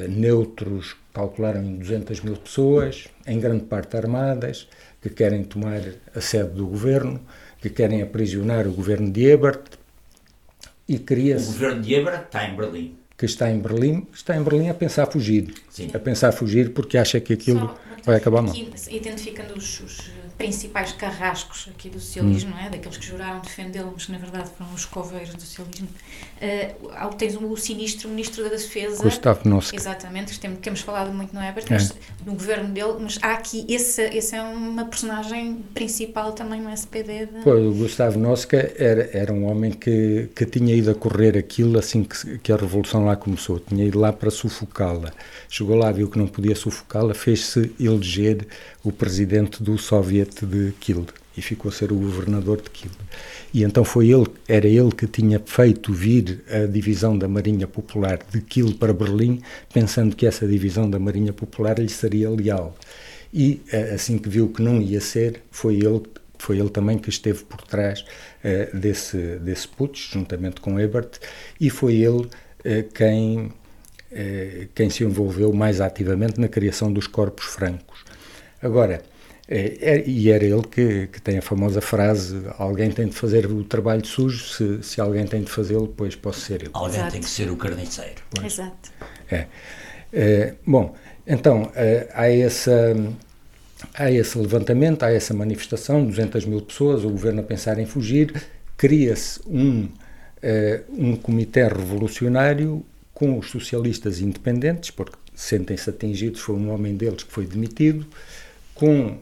[0.08, 4.68] neutros calcularam em 200 mil pessoas, em grande parte armadas,
[5.02, 5.80] que querem tomar
[6.14, 7.20] a sede do governo,
[7.60, 9.62] que querem aprisionar o governo de Ebert,
[10.88, 12.96] e cria O governo de Ebra está em Berlim.
[13.16, 15.54] Que está em Berlim, está em Berlim a pensar fugir.
[15.70, 15.90] Sim.
[15.94, 18.54] A pensar fugir porque acha que aquilo Só, vai acabar mal.
[18.54, 22.54] Identificando os, os principais carrascos aqui do socialismo, hum.
[22.56, 22.70] não é?
[22.70, 25.88] Daqueles que juraram defendê-lo, mas que na verdade foram os coveiros do socialismo.
[26.36, 29.02] Uh, tens o sinistro Ministro da Defesa.
[29.02, 29.74] Gustavo Noska.
[29.74, 31.78] Exatamente, que temos, temos falado muito no Ebert, é.
[32.24, 37.26] no governo dele, mas há aqui, esse, esse é uma personagem principal também no SPD.
[37.26, 37.42] De...
[37.42, 41.78] Pois, o Gustavo Noska era, era um homem que, que tinha ido a correr aquilo
[41.78, 45.12] assim que, que a Revolução lá começou, tinha ido lá para sufocá-la.
[45.48, 48.46] Chegou lá, viu que não podia sufocá-la, fez-se eleger
[48.86, 52.92] o presidente do Soviet de Kiel e ficou a ser o governador de Kiel.
[53.52, 58.20] E então foi ele, era ele que tinha feito vir a divisão da Marinha Popular
[58.30, 62.76] de Kiel para Berlim, pensando que essa divisão da Marinha Popular lhe seria leal.
[63.34, 66.02] E eh, assim que viu que não ia ser, foi ele
[66.38, 68.04] foi ele também que esteve por trás
[68.44, 71.18] uh, desse, desse putsch, juntamente com Ebert,
[71.58, 72.28] e foi ele uh,
[72.94, 73.50] quem,
[74.74, 78.05] quem se envolveu mais ativamente na criação dos corpos francos.
[78.66, 79.02] Agora,
[79.48, 83.46] é, é, e era ele que, que tem a famosa frase: alguém tem de fazer
[83.46, 86.70] o trabalho sujo, se, se alguém tem de fazê-lo, pois posso ser eu.
[86.72, 87.12] Alguém Exato.
[87.12, 88.22] tem que ser o carniceiro.
[88.30, 88.52] Pois.
[88.52, 88.90] Exato.
[89.30, 89.46] É.
[90.12, 90.54] é.
[90.66, 92.96] bom, então, é, há, essa,
[93.94, 98.34] há esse levantamento, há essa manifestação, 200 mil pessoas, o governo a pensar em fugir,
[98.76, 99.88] cria-se um,
[100.42, 107.22] é, um comitê revolucionário com os socialistas independentes, porque sentem-se atingidos, foi um homem deles
[107.22, 108.06] que foi demitido
[108.76, 109.16] com,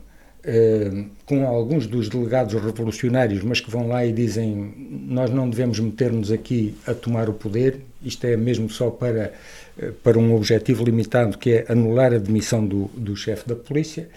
[0.45, 4.75] eh, com alguns dos delegados revolucionários, mas que vão lá e dizem
[5.09, 9.33] nós não devemos meter-nos aqui a tomar o poder, isto é mesmo só para,
[9.79, 14.09] eh, para um objetivo limitado, que é anular a demissão do, do chefe da polícia,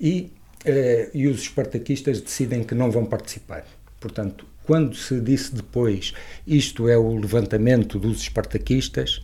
[0.00, 0.30] e,
[0.64, 3.66] eh, e os espartaquistas decidem que não vão participar.
[4.00, 6.12] Portanto, quando se disse depois
[6.46, 9.20] isto é o levantamento dos espartaquistas,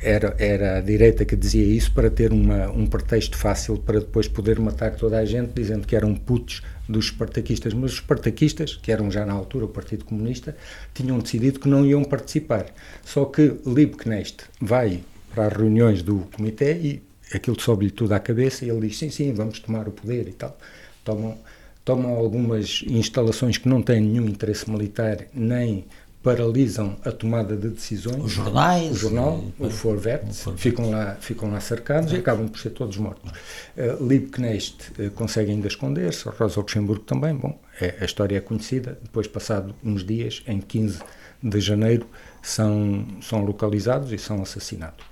[0.00, 4.28] era, era a direita que dizia isso para ter uma, um pretexto fácil para depois
[4.28, 7.72] poder matar toda a gente, dizendo que eram putos dos espartaquistas.
[7.72, 10.56] Mas os espartaquistas, que eram já na altura o Partido Comunista,
[10.92, 12.66] tinham decidido que não iam participar.
[13.04, 15.02] Só que Liebknecht vai
[15.34, 17.02] para as reuniões do comitê e
[17.34, 20.32] aquilo sobe-lhe tudo à cabeça e ele diz: sim, sim, vamos tomar o poder e
[20.32, 20.58] tal.
[21.04, 21.38] Tomam,
[21.84, 25.86] tomam algumas instalações que não têm nenhum interesse militar nem
[26.22, 28.24] paralisam a tomada de decisões.
[28.24, 28.90] Os jornais.
[28.90, 30.22] O jornal, e, o Forvet,
[30.56, 33.30] ficam lá, ficam lá cercados e acabam por ser todos mortos.
[33.76, 37.34] Uh, Liebknecht uh, consegue ainda esconder-se, Rosa Luxemburgo também.
[37.34, 38.98] Bom, é, a história é conhecida.
[39.02, 41.00] Depois, passado uns dias, em 15
[41.42, 42.06] de janeiro,
[42.42, 45.04] são, são localizados e são assassinados.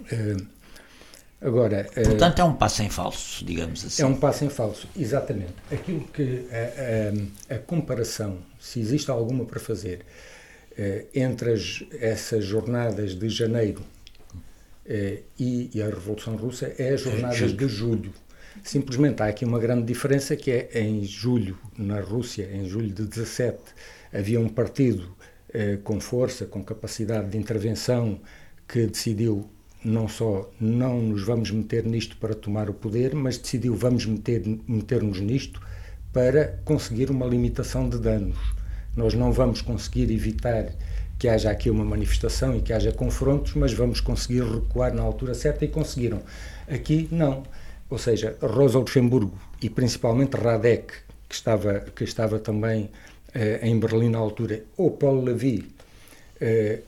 [0.00, 0.57] Uh,
[1.40, 4.02] agora, Portanto, é um passo em falso, digamos assim.
[4.02, 5.54] É um passo em falso, exatamente.
[5.70, 10.04] Aquilo que a, a, a comparação se existe alguma para fazer
[10.78, 13.82] eh, entre as, essas jornadas de janeiro
[14.86, 18.12] eh, e, e, a Revolução Russa é as jornadas de julho.
[18.62, 23.04] Simplesmente há aqui uma grande diferença que é em julho, na Rússia, em julho de
[23.04, 23.58] 17,
[24.12, 25.16] havia um partido
[25.52, 28.20] eh, com força, com capacidade de intervenção,
[28.68, 29.50] que decidiu
[29.84, 34.42] não só não nos vamos meter nisto para tomar o poder, mas decidiu vamos meter,
[34.66, 35.60] meter-nos nisto
[36.12, 38.38] para conseguir uma limitação de danos.
[38.96, 40.72] Nós não vamos conseguir evitar
[41.18, 45.34] que haja aqui uma manifestação e que haja confrontos, mas vamos conseguir recuar na altura
[45.34, 46.22] certa e conseguiram.
[46.68, 47.42] Aqui não.
[47.90, 50.92] Ou seja, Rosa Luxemburgo e principalmente Radek,
[51.28, 52.90] que estava, que estava também
[53.34, 55.77] eh, em Berlim na altura, ou Paulo Levi, eh,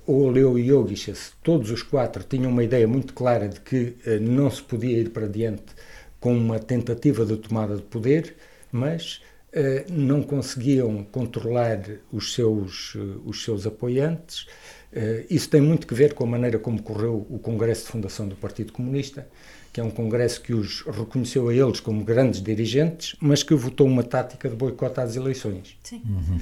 [0.07, 4.51] ou Leo Yogishas, todos os quatro tinham uma ideia muito clara de que eh, não
[4.51, 5.75] se podia ir para diante
[6.21, 8.37] com uma tentativa de tomada de poder,
[8.71, 9.21] mas
[9.53, 11.81] eh, não conseguiam controlar
[12.13, 14.47] os seus, eh, os seus apoiantes.
[14.93, 18.29] Eh, isso tem muito que ver com a maneira como correu o Congresso de Fundação
[18.29, 19.27] do Partido Comunista,
[19.73, 23.87] que é um congresso que os reconheceu a eles como grandes dirigentes, mas que votou
[23.87, 25.77] uma tática de boicote às eleições.
[25.83, 26.03] Sim.
[26.07, 26.41] Uhum.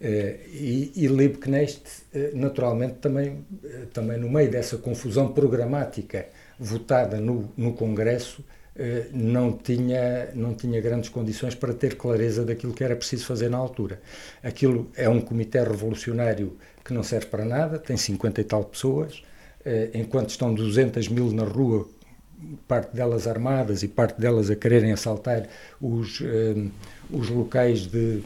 [0.00, 1.82] E, e Liebknecht,
[2.34, 3.44] naturalmente, também,
[3.92, 6.26] também no meio dessa confusão programática
[6.58, 8.44] votada no, no Congresso,
[8.78, 13.48] eh, não tinha, não tinha grandes condições para ter clareza daquilo que era preciso fazer
[13.48, 14.00] na altura.
[14.42, 19.22] Aquilo é um comitê revolucionário que não serve para nada, tem 50 e tal pessoas,
[19.64, 21.88] eh, enquanto estão 200 mil na rua,
[22.68, 25.48] parte delas armadas e parte delas a quererem assaltar
[25.80, 26.68] os, eh,
[27.10, 28.22] os locais de,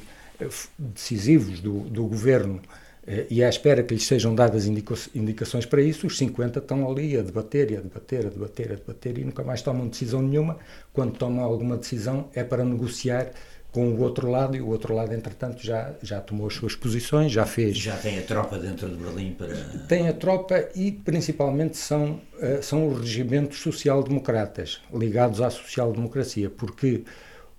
[0.78, 2.60] decisivos do, do governo
[3.06, 6.90] eh, e à espera que lhes sejam dadas indica indicações para isso, os 50 estão
[6.90, 10.22] ali a debater e a debater, a debater, a debater e nunca mais tomam decisão
[10.22, 10.58] nenhuma.
[10.92, 13.32] Quando tomam alguma decisão é para negociar
[13.72, 17.30] com o outro lado e o outro lado, entretanto, já, já tomou as suas posições,
[17.30, 17.78] já fez.
[17.78, 19.54] Já tem a tropa dentro de Berlim para.
[19.88, 27.04] Tem a tropa e principalmente são, uh, são os regimentos social-democratas ligados à social-democracia, porque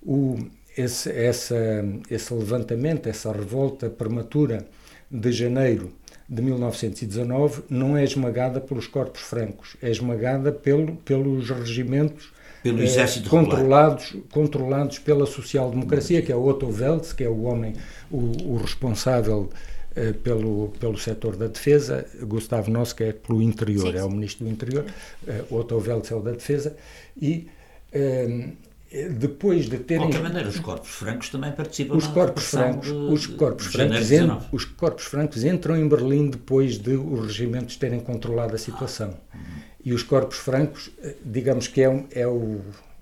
[0.02, 0.38] o,
[0.78, 1.56] esse, essa,
[2.10, 4.66] esse levantamento, essa revolta prematura
[5.10, 5.92] de janeiro
[6.28, 12.32] de 1919 não é esmagada pelos corpos francos, é esmagada pelo, pelos regimentos
[12.64, 17.74] pelo eh, exército controlados, controlados pela social-democracia, que é Otto Wels, que é o homem,
[18.10, 19.50] o, o responsável
[19.94, 24.46] eh, pelo, pelo setor da defesa, Gustavo Noske é pelo interior, sim, é o ministro
[24.46, 24.86] do interior,
[25.28, 26.78] eh, Otto Wels é o da defesa,
[27.22, 27.50] e
[27.92, 28.52] eh,
[28.92, 30.08] depois de terem.
[30.08, 34.12] De qualquer maneira, os corpos francos também participam os corpos francos, de, os corpos francos,
[34.12, 39.14] en, os corpos francos entram em Berlim depois de os regimentos terem controlado a situação.
[39.34, 39.38] Ah,
[39.84, 42.60] e os corpos francos, eh, digamos que é, um, é, o,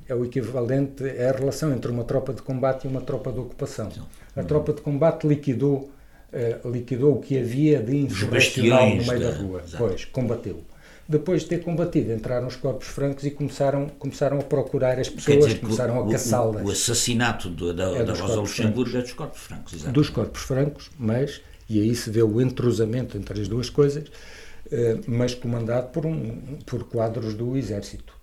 [0.07, 3.39] é o equivalente, é a relação entre uma tropa de combate e uma tropa de
[3.39, 3.91] ocupação.
[4.35, 5.91] A tropa de combate liquidou,
[6.31, 9.61] uh, liquidou o que havia de insurrecional no meio da, da rua.
[9.65, 9.83] Exato.
[9.83, 10.63] Pois, combateu
[11.09, 15.47] depois de ter combatido, entraram os corpos francos e começaram, começaram a procurar as pessoas,
[15.47, 16.63] dizer, começaram a caçá-las.
[16.63, 19.95] O, assassinato do, da, é da Rosa Luxemburgo é dos corpos francos, exatamente.
[19.95, 24.07] Dos corpos francos, mas, e aí se vê o entrosamento entre as duas coisas,
[24.71, 28.13] eh, mas comandado por, um, por quadros do Exército.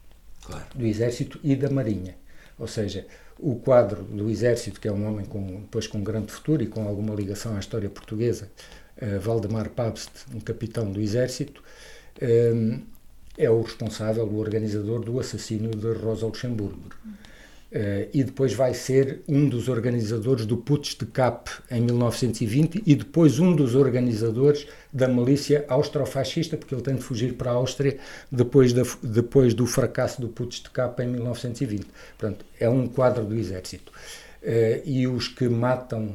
[0.45, 0.65] Claro.
[0.73, 2.15] Do Exército e da Marinha.
[2.57, 3.05] Ou seja,
[3.37, 6.87] o quadro do Exército, que é um homem com, depois com grande futuro e com
[6.87, 8.49] alguma ligação à história portuguesa,
[9.03, 11.66] uh, Valdemar Pabst, um capitão do Exército,
[12.21, 12.81] Ehm,
[13.39, 16.81] é o responsável, o organizador do assassínio de Rosa Luxemburgo.
[17.67, 22.95] Uh, e depois vai ser um dos organizadores do Putsch de Cap em 1920 e
[22.95, 27.99] depois um dos organizadores da milícia austrofascista, porque ele tem de fugir para a Áustria
[28.31, 31.87] depois, depois do fracasso do Putsch de Cap em 1920.
[32.17, 33.93] Portanto, é um quadro do exército.
[34.43, 36.15] Uh, e os que matam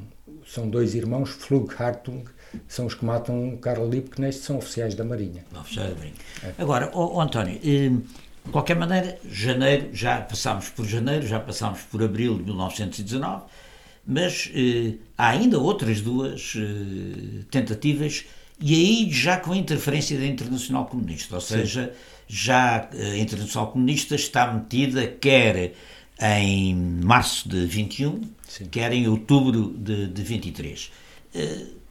[0.53, 2.25] são dois irmãos, Flug Hartung,
[2.67, 5.45] são os que matam Karl Liebknecht, são oficiais da Marinha.
[5.57, 6.15] Oficiais da Marinha.
[6.43, 6.61] É.
[6.61, 11.79] Agora, oh, oh, António, eh, de qualquer maneira, janeiro, já passámos por janeiro, já passámos
[11.83, 13.43] por abril de 1919,
[14.05, 18.25] mas eh, há ainda outras duas eh, tentativas
[18.59, 21.91] e aí já com a interferência da Internacional Comunista, ou seja, Sim.
[22.27, 25.73] já a Internacional Comunista está metida quer
[26.21, 28.65] em março de 21, Sim.
[28.65, 30.91] quer em outubro de, de 23.
[31.33, 31.81] Uh,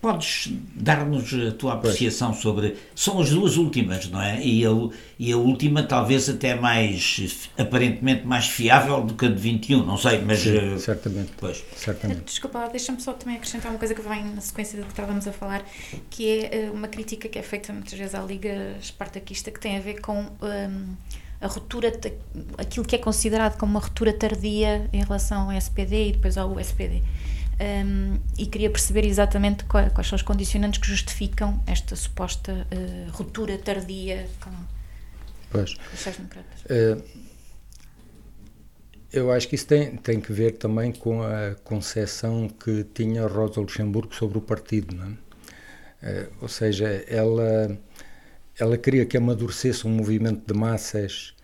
[0.00, 2.40] Podes dar-nos a tua apreciação pois.
[2.40, 2.76] sobre.
[2.94, 4.42] São as duas últimas, não é?
[4.42, 4.70] E a,
[5.18, 7.46] e a última, talvez até mais.
[7.58, 10.38] aparentemente mais fiável do que a de 21, não sei, mas.
[10.38, 11.32] Sim, uh, certamente.
[11.36, 11.62] Pois.
[11.76, 12.22] certamente.
[12.22, 15.32] Desculpa, deixa-me só também acrescentar uma coisa que vem na sequência do que estávamos a
[15.32, 15.62] falar,
[16.08, 19.76] que é eh, uma crítica que é feita muitas vezes à Liga Espartaquista, que tem
[19.76, 20.18] a ver com.
[20.40, 20.96] Um,
[21.40, 21.92] a ruptura,
[22.58, 26.52] aquilo que é considerado como uma ruptura tardia em relação ao SPD e depois ao
[26.52, 27.02] USPD
[27.60, 33.10] um, e queria perceber exatamente quais, quais, são os condicionantes que justificam esta suposta uh,
[33.10, 34.50] ruptura tardia com
[35.50, 35.72] pois.
[35.72, 36.62] os sociais-democratas.
[36.62, 37.02] Uh,
[39.12, 43.60] eu acho que isso tem, tem que ver também com a concepção que tinha Rosa
[43.60, 46.22] Luxemburgo sobre o partido, não é?
[46.22, 47.78] uh, ou seja, ela,
[48.60, 51.34] ela queria que amadurecesse um movimento de massas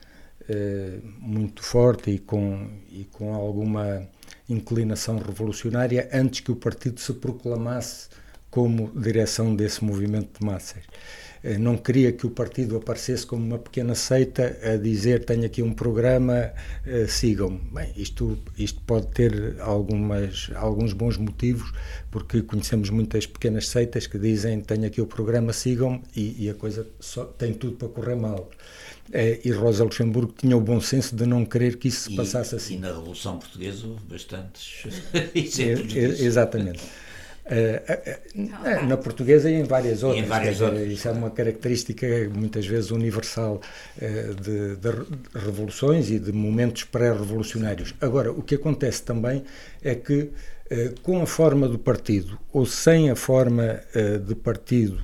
[1.18, 4.08] muito forte e com, e com alguma
[4.48, 8.08] inclinação revolucionária antes que o partido se proclamasse
[8.48, 10.84] como direção desse movimento de massas.
[11.46, 15.62] Eh, não queria que o partido aparecesse como uma pequena seita a dizer tenho aqui
[15.62, 16.50] um programa,
[16.84, 17.60] eh, sigam-me.
[17.72, 21.72] Bem, isto, isto pode ter algumas, alguns bons motivos,
[22.10, 26.54] porque conhecemos muitas pequenas seitas que dizem tenho aqui o programa, sigam-me, e, e, a
[26.54, 28.50] coisa só, tem tudo para correr mal.
[29.12, 32.56] É, e Rosa Luxemburgo tinha o bom senso de não querer que isso se passasse
[32.56, 32.74] assim.
[32.74, 34.84] E na Revolução Portuguesa houve bastantes
[35.32, 35.94] exemplos.
[35.94, 36.82] É, exatamente.
[37.48, 40.24] É, na portuguesa e em várias outras.
[40.24, 40.88] Em várias outras.
[40.88, 43.60] Isso é uma característica muitas vezes universal
[43.96, 47.94] de, de revoluções e de momentos pré-revolucionários.
[48.00, 49.44] Agora, o que acontece também
[49.80, 50.30] é que,
[51.02, 53.80] com a forma do partido ou sem a forma
[54.26, 55.00] de partido,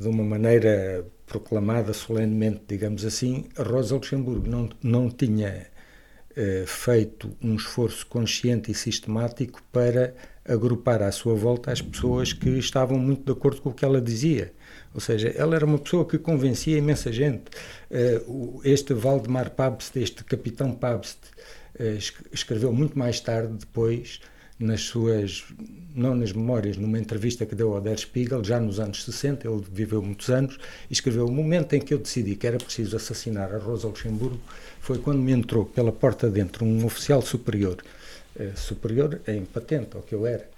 [0.00, 5.66] de uma maneira proclamada solenemente, digamos assim, Rosa Luxemburgo não, não tinha
[6.36, 10.14] eh, feito um esforço consciente e sistemático para
[10.46, 14.00] agrupar à sua volta as pessoas que estavam muito de acordo com o que ela
[14.00, 14.52] dizia.
[14.94, 17.44] Ou seja, ela era uma pessoa que convencia imensa gente.
[17.90, 18.22] Eh,
[18.64, 21.18] este Valdemar Pabst, este capitão Pabst,
[21.78, 21.98] eh,
[22.32, 24.20] escreveu muito mais tarde, depois,
[24.58, 25.44] nas suas,
[25.94, 29.64] não nas memórias, numa entrevista que deu ao Der Spiegel, já nos anos 60, ele
[29.72, 33.52] viveu muitos anos, e escreveu: O momento em que eu decidi que era preciso assassinar
[33.52, 34.40] a Rosa Luxemburgo
[34.80, 37.78] foi quando me entrou pela porta dentro um oficial superior,
[38.56, 40.48] superior em patente, ao que eu era,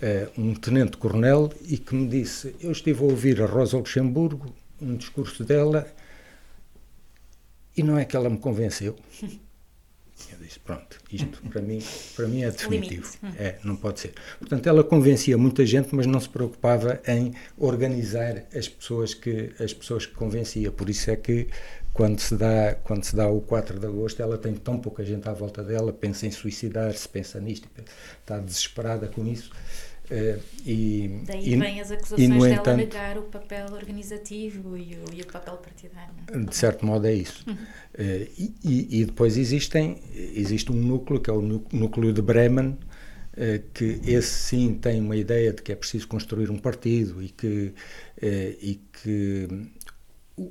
[0.00, 4.96] eh, um tenente-coronel, e que me disse: Eu estive a ouvir a Rosa Luxemburgo, um
[4.96, 5.86] discurso dela,
[7.76, 8.96] e não é que ela me convenceu.
[10.30, 11.82] Eu disse, pronto, isto para mim,
[12.14, 13.12] para mim é definitivo.
[13.36, 14.14] É, não pode ser.
[14.38, 19.74] Portanto, ela convencia muita gente, mas não se preocupava em organizar as pessoas que as
[19.74, 20.70] pessoas que convencia.
[20.70, 21.48] Por isso é que
[21.94, 25.28] quando se dá quando se dá o 4 de agosto, ela tem tão pouca gente
[25.28, 27.68] à volta dela, pensa em suicidar-se, pensa nisto,
[28.20, 29.52] está desesperada com isso.
[30.04, 35.14] Uh, e, Daí e, vêm as acusações dela entanto, negar o papel organizativo e o,
[35.14, 36.12] e o, papel partidário.
[36.46, 37.42] De certo modo é isso.
[37.48, 37.54] Uhum.
[37.54, 42.70] Uh, e, e, depois existem, existe um núcleo, que é o núcleo de Bremen,
[43.32, 47.28] uh, que esse sim tem uma ideia de que é preciso construir um partido e
[47.30, 47.72] que,
[48.20, 49.48] e que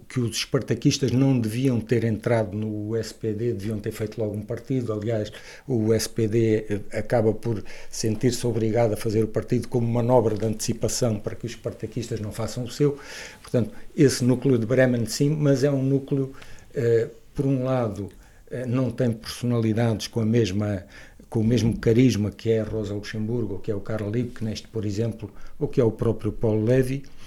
[0.08, 4.94] que os espartaquistas não deviam ter entrado no SPD, deviam ter feito logo um partido.
[4.94, 5.32] Aliás,
[5.68, 11.20] o SPD eh, acaba por sentir-se obrigado a fazer o partido como manobra de antecipação
[11.20, 12.98] para que os espartaquistas não façam o seu.
[13.42, 16.32] Portanto, esse núcleo de Bremen, sim, mas é um núcleo,
[16.74, 18.10] eh, por um lado,
[18.50, 20.86] eh, não tem personalidades com a mesma
[21.30, 24.68] com o mesmo carisma que é a Rosa Luxemburgo, ou que é o Karl Liebknecht,
[24.68, 27.23] por exemplo, ou que é o próprio Paulo Levy, eh,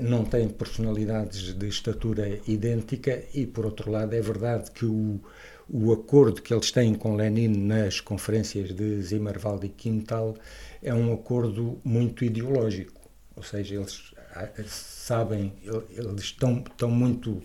[0.00, 5.20] não têm personalidades de estatura idêntica e, por outro lado, é verdade que o,
[5.68, 10.36] o acordo que eles têm com Lenin nas conferências de Zimmerwald e Quintal
[10.82, 13.00] é um acordo muito ideológico,
[13.34, 14.13] ou seja, eles
[15.04, 15.52] sabem,
[15.90, 17.42] eles estão, estão muito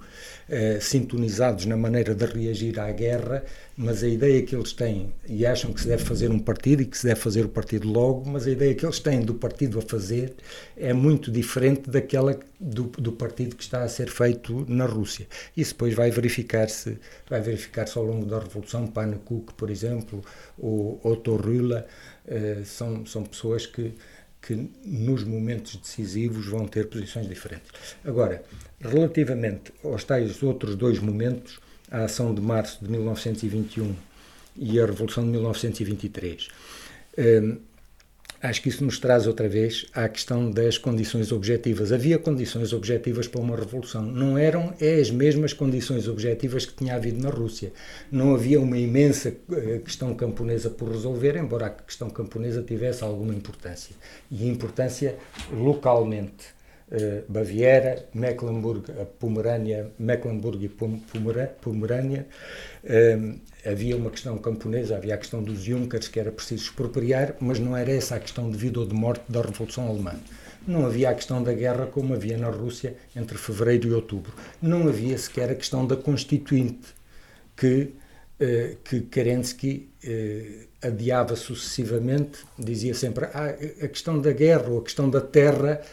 [0.48, 3.44] eh, sintonizados na maneira de reagir à guerra,
[3.76, 6.86] mas a ideia que eles têm, e acham que se deve fazer um partido e
[6.86, 9.78] que se deve fazer o partido logo, mas a ideia que eles têm do partido
[9.78, 10.34] a fazer
[10.78, 15.28] é muito diferente daquela do, do partido que está a ser feito na Rússia.
[15.56, 16.98] Isso depois vai verificar-se
[17.30, 18.88] vai verificar-se ao longo da Revolução.
[18.88, 20.24] Panekuk, por exemplo,
[20.58, 21.84] ou Otto Rühle,
[22.28, 23.94] eh, são, são pessoas que
[24.42, 27.72] que nos momentos decisivos vão ter posições diferentes.
[28.04, 28.44] Agora,
[28.80, 31.60] relativamente aos tais outros dois momentos,
[31.92, 33.96] a ação de março de 1921
[34.56, 36.48] e a Revolução de 1923,
[37.18, 37.58] hum,
[38.42, 41.92] acho que isso nos traz outra vez à questão das condições objetivas.
[41.92, 44.02] Havia condições objetivas para uma revolução.
[44.02, 47.72] Não eram é as mesmas condições objetivas que tinha havido na Rússia.
[48.12, 53.34] Não havia uma imensa eh, questão camponesa por resolver, embora a questão camponesa tivesse alguma
[53.34, 53.96] importância.
[54.32, 55.18] E importância
[55.52, 56.59] localmente.
[56.92, 60.70] Uh, Baviera, Mecklenburg, Pomerânia, Mecklenburg e
[61.62, 62.26] Pomerânia,
[62.84, 67.60] uh, havia uma questão camponesa, havia a questão dos Junkers que era preciso expropriar, mas
[67.60, 70.16] não era essa a questão de vida ou de morte da Revolução Alemã.
[70.68, 74.34] Não havia a questão da guerra como havia na Rússia entre fevereiro e outubro.
[74.62, 76.94] Não havia sequer a questão da Constituinte,
[77.56, 77.94] que,
[78.40, 84.84] eh, que Kerensky eh, adiava sucessivamente, dizia sempre ah, a questão da guerra ou a
[84.84, 85.86] questão da terra eh,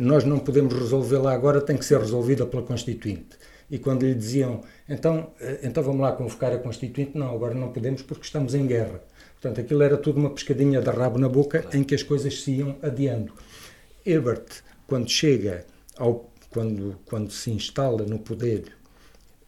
[0.00, 3.36] nós não podemos resolvê-la agora, tem que ser resolvida pela Constituinte
[3.70, 7.72] e quando lhe diziam então, eh, então vamos lá convocar a Constituinte, não, agora não
[7.72, 9.02] podemos porque estamos em guerra.
[9.40, 12.52] Portanto, aquilo era tudo uma pescadinha de rabo na boca em que as coisas se
[12.52, 13.32] iam adiando.
[14.04, 15.64] Ebert, quando chega
[15.96, 18.66] ao quando, quando se instala no poder,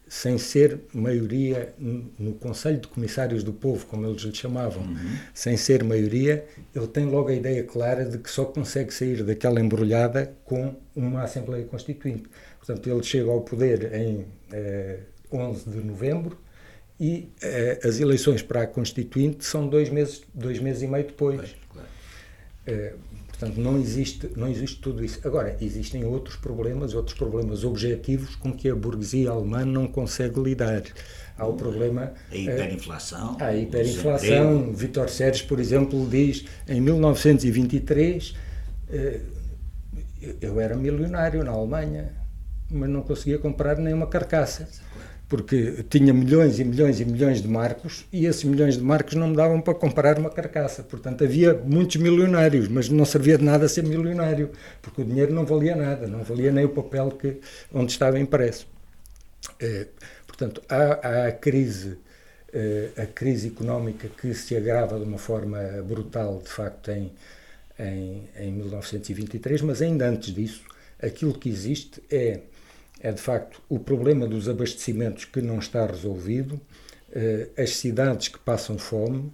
[0.09, 5.17] sem ser maioria no Conselho de Comissários do Povo, como eles lhe chamavam, uhum.
[5.33, 9.59] sem ser maioria, ele tem logo a ideia clara de que só consegue sair daquela
[9.59, 12.23] embrulhada com uma Assembleia Constituinte.
[12.57, 14.99] Portanto, ele chega ao poder em eh,
[15.31, 16.37] 11 de novembro
[16.99, 21.37] e eh, as eleições para a Constituinte são dois meses, dois meses e meio depois.
[21.37, 21.87] Pois, claro.
[22.65, 22.93] eh,
[23.37, 25.19] portanto, não existe, não existe tudo isso.
[25.25, 30.83] Agora, existem outros problemas, outros problemas objetivos com que a burguesia alemã não consegue lidar.
[31.37, 32.13] Há o problema.
[32.31, 33.37] A hiperinflação.
[33.39, 34.73] Eh, a hiperinflação.
[34.73, 38.35] Vitor Seres, por exemplo, diz em 1923
[38.89, 39.21] eh,
[40.41, 42.17] eu era milionário na Alemanha
[42.69, 44.67] mas não conseguia comprar nem uma carcaça.
[45.27, 49.27] Porque tinha milhões e milhões e milhões de marcos e esses milhões de marcos não
[49.27, 50.83] me davam para comprar uma carcaça.
[50.83, 54.51] Portanto, havia muitos milionários, mas não servia de nada ser milionário,
[54.81, 57.39] porque o dinheiro não valia nada, não valia nem o papel que,
[57.73, 58.67] onde estava impresso.
[59.59, 59.87] É,
[60.25, 61.97] portanto, há, há a crise
[62.53, 67.11] é, a crise económica que se agrava de uma forma brutal, de facto, em,
[67.77, 70.63] em, em 1923, mas ainda antes disso,
[71.01, 72.41] aquilo que existe é
[72.99, 76.59] é de facto o problema dos abastecimentos que não está resolvido,
[77.11, 79.31] eh, as cidades que passam fome,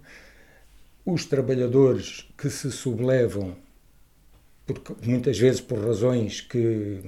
[1.04, 3.56] os trabalhadores que se sublevam,
[4.66, 7.00] porque, muitas vezes por razões que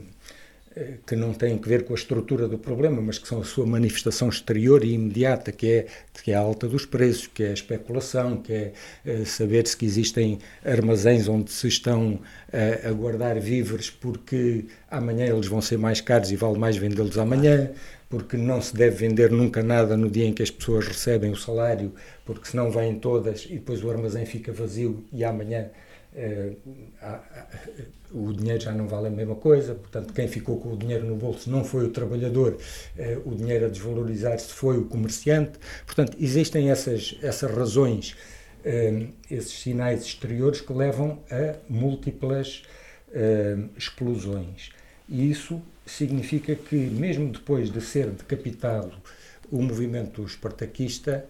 [1.07, 3.64] que não têm que ver com a estrutura do problema, mas que são a sua
[3.64, 5.87] manifestação exterior e imediata, que é,
[6.22, 8.72] que é a alta dos preços, que é a especulação, que é,
[9.05, 12.20] é saber se existem armazéns onde se estão
[12.53, 17.16] a, a, guardar víveres porque amanhã eles vão ser mais caros e vale mais vendê-los
[17.16, 17.70] amanhã,
[18.11, 21.37] porque não se deve vender nunca nada no dia em que as pessoas recebem o
[21.37, 25.70] salário, porque senão vêm todas e depois o armazém fica vazio e amanhã
[28.11, 31.17] o dinheiro já não vale a mesma coisa, portanto, quem ficou com o dinheiro no
[31.17, 32.57] bolso não foi o trabalhador,
[32.97, 35.59] é, o dinheiro a desvalorizar-se foi o comerciante.
[35.85, 38.17] Portanto, existem essas, essas razões,
[38.64, 42.62] é, esses sinais exteriores que levam a múltiplas
[43.77, 44.71] explosões.
[45.09, 48.93] E isso significa que, mesmo depois de ser decapitado
[49.51, 51.25] o movimento espartaquista,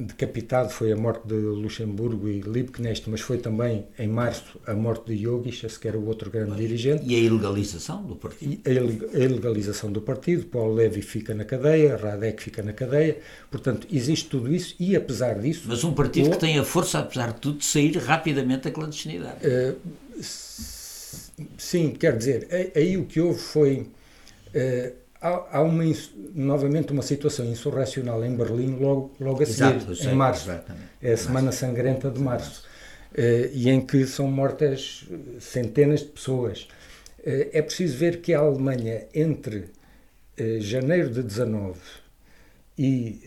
[0.00, 5.14] decapitado foi a morte de Luxemburgo e Liebknecht, mas foi também em março a morte
[5.14, 7.04] de Jogic, que era o outro grande dirigente.
[7.06, 8.60] E a ilegalização do partido?
[8.66, 13.18] a ilegalização do partido, Paulo Levy fica na cadeia, Radek fica na cadeia,
[13.50, 15.64] portanto existe tudo isso e apesar disso...
[15.66, 16.30] Mas um partido o...
[16.32, 19.38] que tem a força, apesar de tudo, de sair rapidamente da clandestinidade.
[19.46, 19.76] Uh,
[21.58, 23.86] sim, quer dizer, aí o que houve foi...
[24.54, 25.84] Uh, há, há uma,
[26.34, 30.50] novamente uma situação insurracional em Berlim logo, logo a seguir, Exato, em março.
[31.02, 32.64] É a Semana Sangrenta de março.
[33.12, 35.04] Uh, e em que são mortas
[35.40, 36.68] centenas de pessoas.
[37.18, 39.68] Uh, é preciso ver que a Alemanha, entre
[40.60, 41.78] janeiro de 19
[42.78, 43.20] e,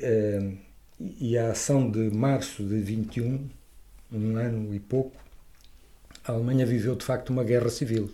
[1.19, 3.47] e a ação de março de 21,
[4.11, 5.15] um ano e pouco,
[6.23, 8.09] a Alemanha viveu de facto uma guerra civil.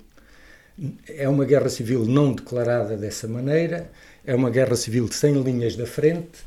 [1.07, 3.89] É uma guerra civil não declarada dessa maneira,
[4.25, 6.39] é uma guerra civil sem linhas da frente,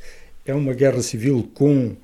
[0.46, 1.96] é uma guerra civil com,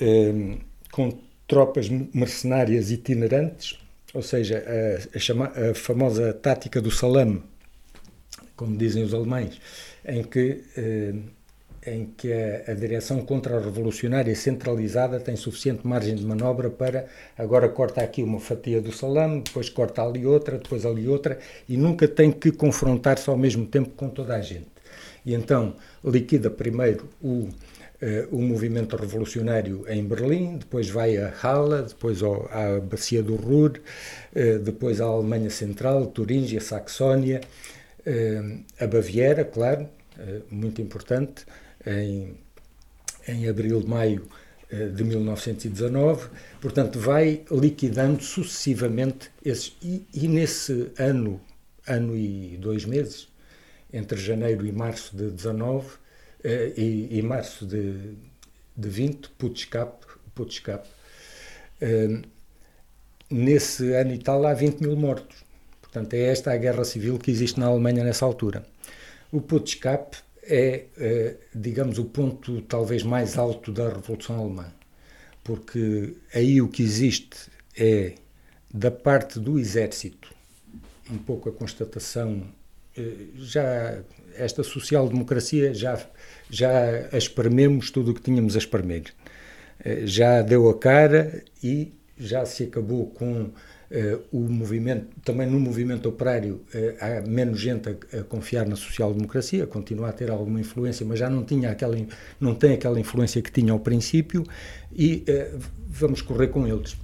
[0.00, 0.56] eh,
[0.90, 3.78] com tropas mercenárias itinerantes,
[4.12, 7.42] ou seja, a, a, chama, a famosa tática do salame,
[8.56, 9.60] como dizem os alemães,
[10.04, 11.14] em que, eh,
[11.86, 17.06] em que a, direção contra-revolucionária centralizada tem suficiente margem de manobra para
[17.36, 21.76] agora corta aqui uma fatia do salame, depois corta ali outra, depois ali outra, e
[21.76, 24.66] nunca tem que confrontar-se ao mesmo tempo com toda a gente.
[25.24, 27.48] E então liquida primeiro o,
[28.00, 33.34] Uh, o movimento revolucionário em Berlim, depois vai a Halle, depois ao, à Bacia do
[33.34, 37.40] Ruhr, uh, depois à Alemanha Central, Turíngia, Saxónia,
[38.06, 39.88] uh, a Baviera, claro,
[40.48, 41.44] muito importante,
[41.88, 42.36] em,
[43.26, 44.28] em abril, maio
[44.94, 46.28] de 1919.
[46.60, 49.74] Portanto, vai liquidando sucessivamente esses.
[49.82, 51.40] E, e nesse ano,
[51.86, 53.28] ano e dois meses,
[53.92, 55.86] entre janeiro e março de 19
[56.44, 58.14] eh, e, e, março de,
[58.76, 60.86] de 20, Putschkap, Putschkap
[61.80, 62.20] eh,
[63.30, 65.44] nesse ano e tal há 20 mil mortos.
[65.80, 68.64] Portanto, é esta a guerra civil que existe na Alemanha nessa altura.
[69.32, 70.16] O Putschkap
[70.48, 74.72] é, eh, digamos, o ponto talvez mais alto da Revolução Alemã,
[75.44, 78.14] porque aí o que existe é,
[78.72, 80.34] da parte do exército,
[81.10, 82.42] um pouco a constatação,
[83.36, 84.02] já
[84.38, 86.00] esta social-democracia já,
[86.48, 89.04] já esprememos tudo o que tínhamos a espremer.
[89.84, 93.50] Eh, já deu a cara e já se acabou com
[94.30, 99.66] o movimento, também no movimento operário, uh, há menos gente a, a confiar na social-democracia,
[99.66, 101.96] continua a ter alguma influência, mas já não, tinha aquela,
[102.38, 104.44] não tem aquela influência que tinha ao princípio,
[104.92, 105.58] e uh,
[105.88, 106.96] vamos correr com eles.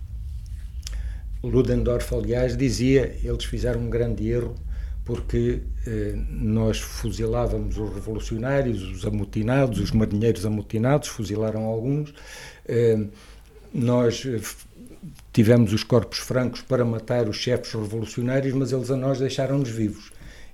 [1.43, 4.55] Ludendorff, aliás, dizia, eles fizeram um grande erro
[5.05, 12.15] porque eh, nós fuzilávamos os revolucionários, os amotinados, os marinheiros amotinados, fuzilaram alguns.
[12.67, 13.07] Eh,
[13.73, 14.41] nós eh,
[15.35, 20.13] tivemos os corpos francos para matar os chefes revolucionários, mas eles a nós deixaram-nos vivos.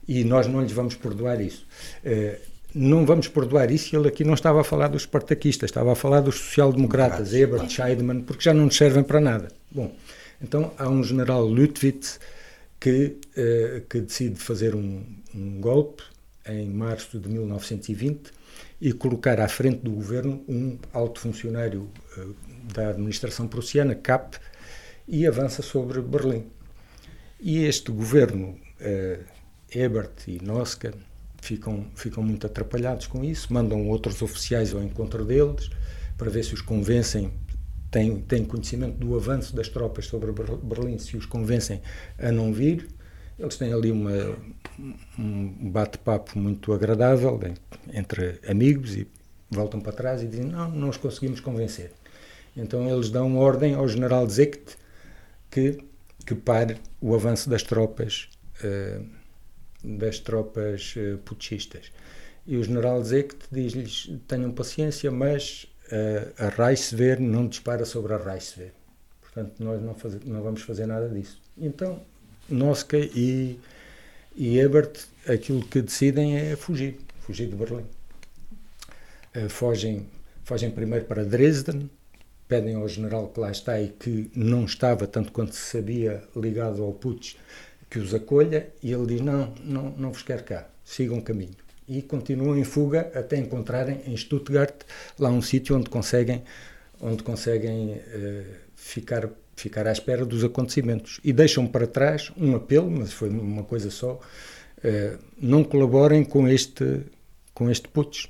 [0.08, 1.66] E nós não lhes vamos perdoar isso.
[2.02, 2.40] Eh,
[2.74, 5.94] não vamos perdoar isso, e ele aqui não estava a falar dos espartaquistas, estava a
[5.94, 9.48] falar dos social-democratas, Ebert, Scheidman, porque já não nos servem para nada.
[9.70, 9.94] Bom,
[10.40, 12.18] então há um general Lutwitz
[12.78, 15.04] que, uh, que decide fazer um,
[15.34, 16.02] um, golpe
[16.48, 18.30] em março de 1920
[18.80, 22.34] e colocar à frente do governo um alto funcionário uh,
[22.72, 24.38] da administração prussiana, Kapp,
[25.06, 26.46] e avança sobre Berlim.
[27.40, 29.24] E este governo, uh,
[29.72, 30.92] Ebert e Noska,
[31.40, 35.70] ficam, ficam muito atrapalhados com isso, mandam outros oficiais ao encontro deles
[36.16, 37.32] para ver se os convencem
[37.90, 41.80] têm, têm conhecimento do avanço das tropas sobre Berlim, se os convencem
[42.18, 42.88] a não vir.
[43.38, 44.36] Eles têm ali uma,
[45.18, 47.40] um bate-papo muito agradável
[47.92, 49.08] entre amigos e
[49.50, 51.90] voltam para trás e dizem: Não, não os conseguimos convencer.
[52.54, 54.76] Então eles dão ordem ao general Zecht
[55.50, 55.78] que,
[56.26, 58.28] que pare o avanço das tropas,
[58.64, 59.06] uh,
[59.82, 61.90] das tropas uh, putschistas.
[62.46, 65.66] E o general Zecht diz-lhes: Tenham paciência, mas
[66.38, 68.72] a Reichswehr não dispara sobre a Reichswehr.
[69.20, 71.40] Portanto, nós não, faz, não vamos fazer nada disso.
[71.56, 72.00] Então,
[72.48, 73.58] Noska e,
[74.34, 77.84] e Ebert, aquilo que decidem é fugir, fugir de Berlim.
[79.36, 80.06] Uh, fogem,
[80.44, 81.88] fogem primeiro para Dresden,
[82.50, 86.82] pedem ao general que lá está e que não estava, tanto quanto se sabia, ligado
[86.82, 87.36] ao Putsch,
[87.88, 91.56] que os acolha, e ele diz, não, não, não vos quero cá, sigam caminho
[91.90, 94.82] e continuam em fuga até encontrarem em Stuttgart
[95.18, 96.44] lá um sítio onde conseguem
[97.00, 98.44] onde conseguem uh,
[98.76, 103.64] ficar ficar à espera dos acontecimentos e deixam para trás um apelo, mas foi uma
[103.64, 107.02] coisa só, uh, não colaborem com este
[107.52, 108.28] com este putsch.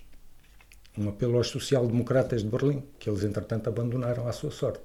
[0.99, 4.82] Um apelo aos social-democratas de Berlim, que eles entretanto abandonaram à sua sorte.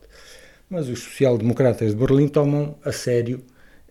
[0.70, 3.44] Mas os social-democratas de Berlim tomam a sério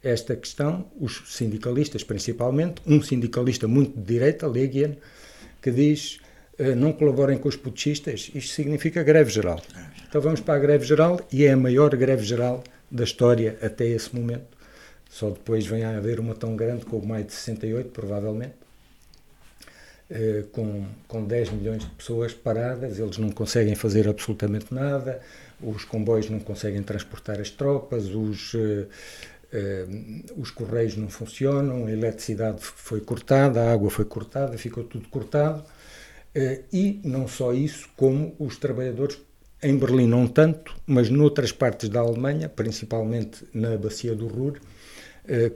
[0.03, 4.97] esta questão, os sindicalistas principalmente, um sindicalista muito de direita, Legian,
[5.63, 6.21] que diz
[6.59, 9.61] uh, não colaborem com os putschistas, isto significa greve geral.
[10.07, 13.87] Então vamos para a greve geral e é a maior greve geral da história até
[13.87, 14.55] esse momento.
[15.09, 18.55] Só depois vem a haver uma tão grande como o maio de 68, provavelmente,
[20.11, 25.21] uh, com, com 10 milhões de pessoas paradas, eles não conseguem fazer absolutamente nada,
[25.63, 28.55] os comboios não conseguem transportar as tropas, os...
[28.55, 28.87] Uh,
[29.55, 35.07] Uh, os correios não funcionam, a eletricidade foi cortada, a água foi cortada, ficou tudo
[35.09, 35.61] cortado.
[36.35, 39.17] Uh, e não só isso, como os trabalhadores
[39.65, 44.61] em Berlim não tanto, mas noutras partes da Alemanha, principalmente na bacia do Ruhr,
[45.27, 45.53] eh,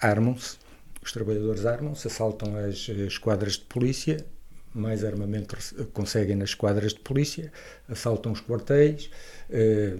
[0.00, 0.56] armam-se,
[1.02, 4.24] os trabalhadores armam-se, assaltam as esquadras de polícia,
[4.72, 5.56] mais armamento
[5.92, 7.52] conseguem nas esquadras de polícia,
[7.88, 9.10] assaltam os quartéis,
[9.50, 9.96] eh,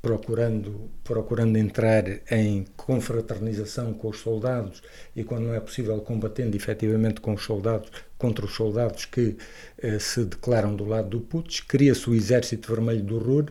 [0.00, 4.82] procurando, procurando entrar em confraternização com os soldados
[5.16, 9.36] e, quando não é possível, combatendo efetivamente com os soldados, contra os soldados que
[9.78, 11.62] eh, se declaram do lado do Putsch.
[11.66, 13.46] Cria-se o Exército Vermelho do Ruhr,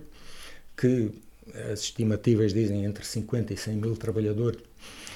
[0.76, 1.12] que
[1.72, 5.07] as estimativas dizem entre 50 e 100 mil trabalhadores, eh,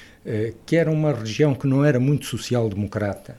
[0.65, 3.38] que era uma região que não era muito social-democrata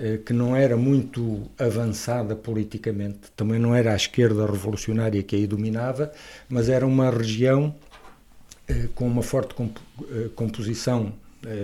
[0.00, 5.44] eh, que não era muito avançada politicamente, também não era a esquerda revolucionária que aí
[5.44, 6.12] dominava,
[6.48, 7.74] mas era uma região
[8.68, 11.12] eh, com uma forte eh, composição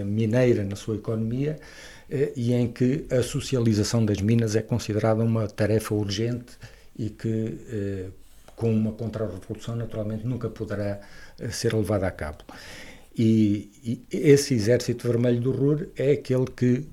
[0.06, 1.58] mineira na sua economia
[2.36, 6.56] e em que a socialização das minas é considerada uma tarefa urgente
[6.96, 7.58] e que,
[8.54, 11.00] com uma contra-revolução, naturalmente nunca poderá
[11.50, 12.44] ser levada a cabo.
[13.16, 16.84] E, e, esse exército vermelho do Ruhr é aquele que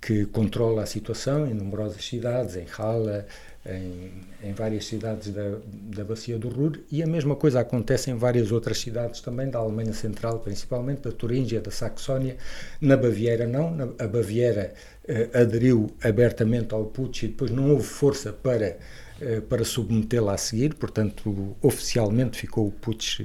[0.00, 3.24] que controla a situação em numerosas cidades, em Halle,
[3.66, 4.10] em,
[4.42, 8.52] em, várias cidades da, da Bacia do Ruhr, e a mesma coisa acontece em várias
[8.52, 12.36] outras cidades também, da Alemanha Central, principalmente, da Turíngia, da Saxónia.
[12.80, 13.74] Na Baviera, não.
[13.74, 14.72] Na, a Baviera
[15.06, 18.78] eh, aderiu abertamente ao putsch e depois não houve força para, eh,
[19.48, 23.20] para submetê-la a seguir, portanto, oficialmente ficou o putsch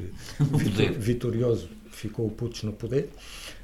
[0.97, 3.09] vitorioso, ficou o putsch no poder,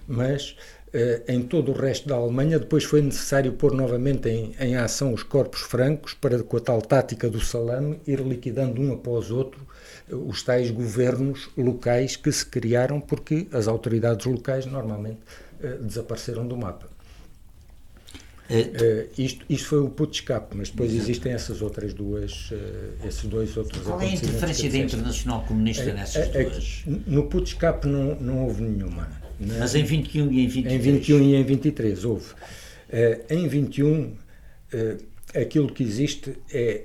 [0.08, 0.56] mas
[0.92, 2.58] eh, em todo o resto da Alemanha.
[2.58, 6.82] Depois foi necessário pôr novamente em, em, ação os corpos francos para, com a tal
[6.82, 9.62] tática do salame, ir liquidando um após outro
[10.10, 15.20] eh, os tais governos locais que se criaram porque as autoridades locais normalmente
[15.62, 16.90] eh, desapareceram do mapa.
[18.50, 21.04] Uh, isto, isto foi o put escape, mas depois Exato.
[21.04, 25.93] existem essas outras duas, uh, esses dois outros Qual é a interferência da Internacional Comunista
[25.93, 26.84] nessas duas?
[27.06, 29.08] No put escape não, não houve nenhuma.
[29.39, 30.74] Mas em 21 e em 23?
[30.74, 32.34] Em 21 e em 23 houve.
[32.89, 34.18] Uh, em 21, uh,
[35.34, 36.84] aquilo que existe é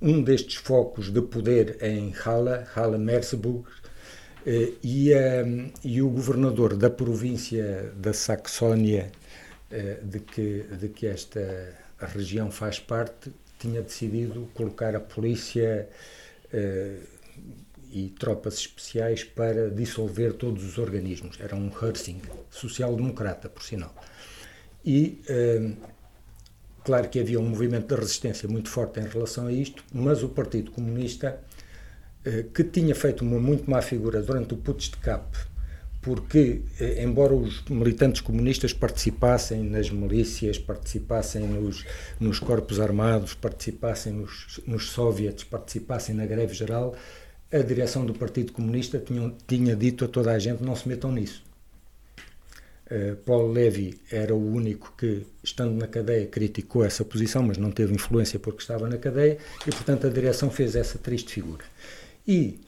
[0.00, 5.10] um destes focos de poder em Halle, Halle-Merseburg, uh, e,
[5.84, 9.12] e o governador da província da Saxónia,
[10.02, 15.88] de, que, de que esta região faz parte, tinha decidido colocar a polícia
[17.92, 21.38] e tropas especiais para dissolver todos os organismos.
[21.38, 23.94] Era um Hersing, social-democrata, por sinal.
[24.84, 25.72] E, eh,
[26.82, 30.30] claro que havia um movimento de resistência muito forte em relação a isto, mas o
[30.30, 31.38] Partido Comunista,
[32.24, 35.26] eh, que tinha feito uma muito má figura durante o Putsch de Cap,
[36.02, 41.84] porque, eh, embora os militantes comunistas participassem nas milícias, participassem nos,
[42.18, 46.96] nos corpos armados, participassem nos, nos soviets, participassem na greve geral,
[47.52, 51.12] a direção do Partido Comunista tinha, tinha dito a toda a gente não se metam
[51.12, 51.44] nisso.
[52.90, 57.70] Uh, Paulo Levi era o único que, estando na cadeia, criticou essa posição, mas não
[57.70, 61.64] teve influência porque estava na cadeia, e portanto a direção fez essa triste figura.
[62.26, 62.60] E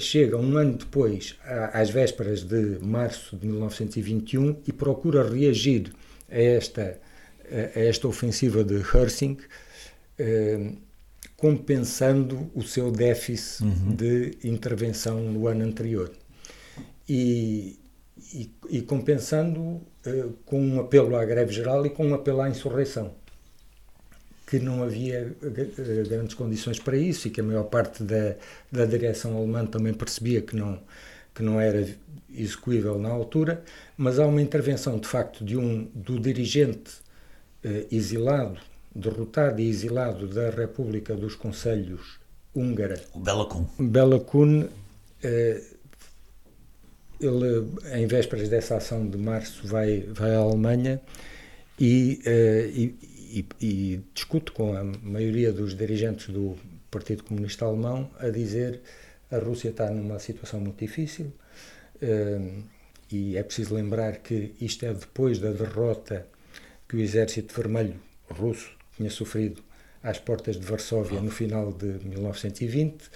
[0.00, 1.36] chega um ano depois,
[1.72, 5.92] às vésperas de março de 1921, e procura reagir
[6.30, 7.00] a esta,
[7.50, 9.38] a esta ofensiva de Hersing.
[10.20, 10.88] Uh,
[11.38, 13.94] compensando o seu déficit uhum.
[13.94, 16.10] de intervenção no ano anterior.
[17.08, 17.78] E,
[18.34, 22.50] e, e compensando uh, com um apelo à greve geral e com um apelo à
[22.50, 23.14] insurreição,
[24.48, 28.34] que não havia uh, grandes condições para isso e que a maior parte da,
[28.72, 30.80] da direção alemã também percebia que não,
[31.34, 31.86] que não era
[32.34, 33.62] execuível na altura,
[33.96, 36.92] mas há uma intervenção de facto de um do dirigente
[37.64, 38.58] uh, exilado
[38.94, 42.18] derrotado e exilado da República dos Conselhos
[42.54, 43.00] Húngara.
[43.14, 43.66] O Bela Kun.
[43.78, 44.68] Bela Kun,
[45.22, 45.62] eh,
[47.20, 51.00] ele, em vésperas dessa ação de março, vai, vai à Alemanha
[51.78, 52.94] e, eh, e,
[53.28, 56.56] e, e discute com a maioria dos dirigentes do
[56.90, 58.80] Partido Comunista Alemão a dizer
[59.30, 61.32] a Rússia está numa situação muito difícil
[62.00, 62.40] eh,
[63.10, 66.26] e é preciso lembrar que isto é depois da derrota
[66.88, 67.96] que o Exército Vermelho
[68.30, 69.62] russo tinha sofrido
[70.02, 73.10] às portas de Varsóvia no final de 1920.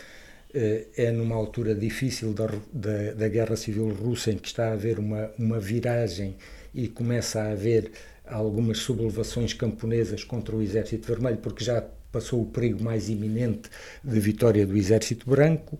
[0.54, 4.72] Eh, é numa altura difícil da, da, da, Guerra Civil Russa em que está a
[4.72, 6.36] haver uma, uma viragem
[6.74, 7.90] e começa a haver
[8.32, 13.70] algumas sublevações camponesas contra o Exército Vermelho, porque já passou o perigo mais iminente
[14.02, 15.78] de vitória do Exército Branco,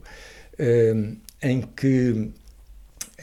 [0.59, 0.95] eh,
[1.43, 2.31] em que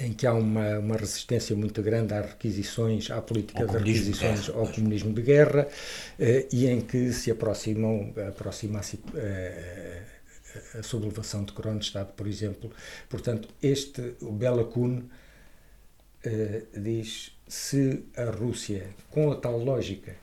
[0.01, 4.65] em que há uma, uma resistência muito grande às requisições, à política de requisições ao
[4.67, 5.67] comunismo de guerra,
[6.17, 10.01] eh, e em que se aproximam, aproxima-se eh,
[10.77, 12.71] a sublevação de Kronstadt, por exemplo.
[13.09, 14.63] Portanto, este, o Bela
[16.25, 20.15] uh, diz se a Rússia, com a tal lógica,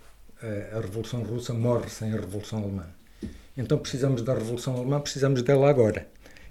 [0.73, 2.87] a Revolução Russa morre sem a Revolução Alemã.
[3.57, 6.07] Então precisamos da Revolução Alemã, precisamos dela agora.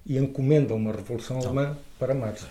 [0.05, 2.47] E encomenda uma Revolução então, Alemã para março.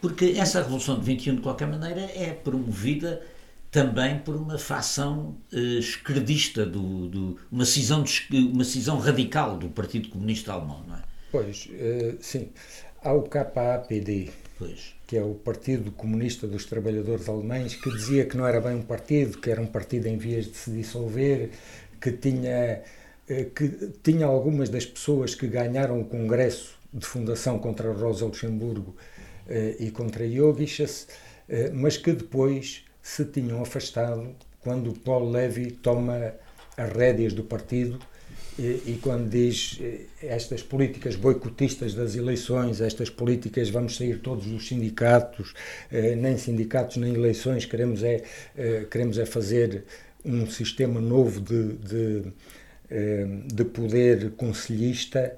[0.00, 3.20] Porque essa Revolução de 21, de qualquer maneira, é promovida
[3.70, 9.68] também por uma facção uh, esquerdista, do, do, uma, cisão de, uma cisão radical do
[9.68, 11.02] Partido Comunista Alemão, não é?
[11.30, 12.50] Pois, uh, sim.
[13.02, 14.30] Há o KAPD,
[14.60, 14.94] pois.
[15.06, 18.82] que é o Partido Comunista dos Trabalhadores Alemães, que dizia que não era bem um
[18.82, 21.50] partido, que era um partido em vias de se dissolver,
[22.00, 22.82] que tinha,
[23.28, 23.68] uh, que
[24.04, 28.94] tinha algumas das pessoas que ganharam o Congresso de Fundação contra Rosa Luxemburgo
[29.78, 31.08] e contra Jogiches,
[31.72, 36.34] mas que depois se tinham afastado quando Paulo Levy toma
[36.76, 37.98] as rédeas do partido
[38.60, 44.68] e, quando diz eh, estas políticas boicotistas das eleições, estas políticas vamos sair todos dos
[44.68, 45.54] sindicatos,
[45.90, 48.22] eh, nem sindicatos nem eleições, queremos é,
[48.56, 49.84] eh, queremos é fazer
[50.24, 52.32] um sistema novo de, de,
[53.46, 55.34] de poder conselhista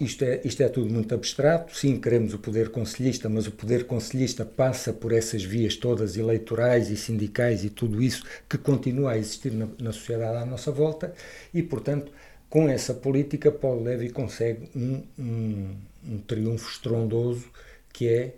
[0.00, 1.76] isto é, isto é tudo muito abstrato.
[1.76, 6.88] Sim, queremos o poder conselhista, mas o poder conselhista passa por essas vias todas eleitorais
[6.88, 11.12] e sindicais e tudo isso que continua a existir na, na sociedade à nossa volta
[11.52, 12.12] e, portanto,
[12.48, 15.76] com essa política, Paulo Levy consegue um, um,
[16.06, 17.50] um triunfo estrondoso
[17.92, 18.34] que é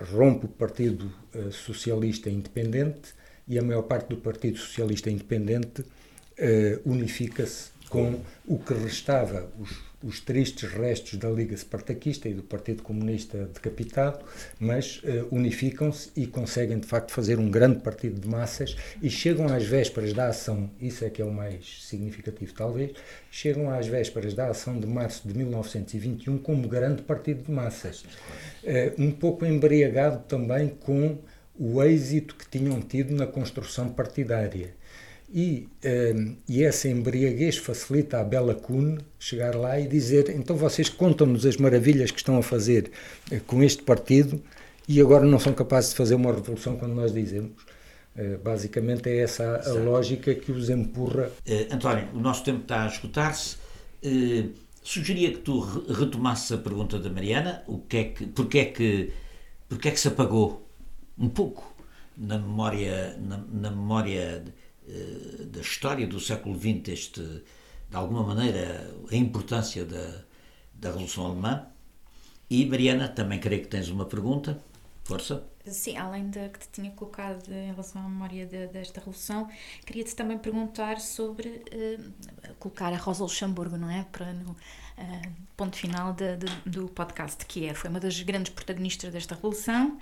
[0.00, 3.14] rompe o Partido uh, Socialista Independente
[3.48, 5.86] e a maior parte do Partido Socialista Independente uh,
[6.84, 9.70] unifica-se com o que restava, os
[10.06, 14.24] os tristes restos da Liga Spartaquista e do Partido Comunista decapitado,
[14.60, 19.46] mas uh, unificam-se e conseguem de facto fazer um grande partido de massas e chegam
[19.46, 22.92] às vésperas da ação, isso é que é o mais significativo talvez,
[23.30, 28.04] chegam às vésperas da ação de março de 1921 como grande partido de massas.
[28.62, 31.18] Uh, um pouco embriagado também com
[31.58, 34.74] o êxito que tinham tido na construção partidária
[35.32, 40.56] e, um, ehm, e essa embriaguez facilita a Bela Kuhn chegar lá e dizer: então
[40.56, 42.90] vocês contam-nos as maravilhas que estão a fazer
[43.32, 44.40] uh, com este partido
[44.88, 47.52] e agora não são capazes de fazer uma revolução quando nós dizemos.
[48.16, 51.30] Uh, basicamente é essa a, a lógica que os empurra.
[51.46, 53.56] Uh, António, o nosso tempo está a escutar-se.
[54.82, 59.12] sugeria que tu retomasses a pergunta da Mariana: o que é que, porque, é que,
[59.68, 60.64] porque é que se apagou
[61.18, 61.74] um pouco
[62.16, 64.52] na memória, na, na memória eh,
[65.50, 70.22] da história do século XX, este, de alguma maneira, a importância da,
[70.74, 71.66] da Revolução Alemã.
[72.48, 74.62] E, Mariana, também creio que tens uma pergunta.
[75.04, 75.44] Força.
[75.64, 79.48] Sim, além da que te tinha colocado em relação à memória de, desta Revolução,
[79.84, 84.04] queria-te também perguntar sobre uh, colocar a Rosa Luxemburgo, não é?
[84.10, 84.56] Para no uh,
[85.56, 89.98] ponto final de, de, do podcast, que é, foi uma das grandes protagonistas desta Revolução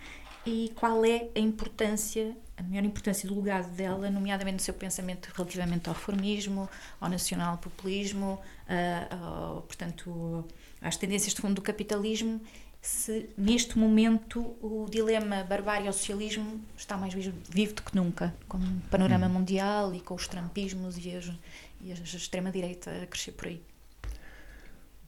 [0.46, 5.30] e qual é a importância, a maior importância do legado dela, nomeadamente no seu pensamento
[5.34, 6.68] relativamente ao reformismo,
[7.00, 10.44] ao nacional-populismo, uh, portanto,
[10.80, 12.40] às tendências de fundo do capitalismo,
[12.84, 18.58] se neste momento o dilema barbárie ao socialismo está mais vivo do que nunca, com
[18.58, 19.30] o panorama hum.
[19.30, 21.32] mundial e com os trampismos e, as,
[21.80, 23.62] e a extrema-direita a crescer por aí.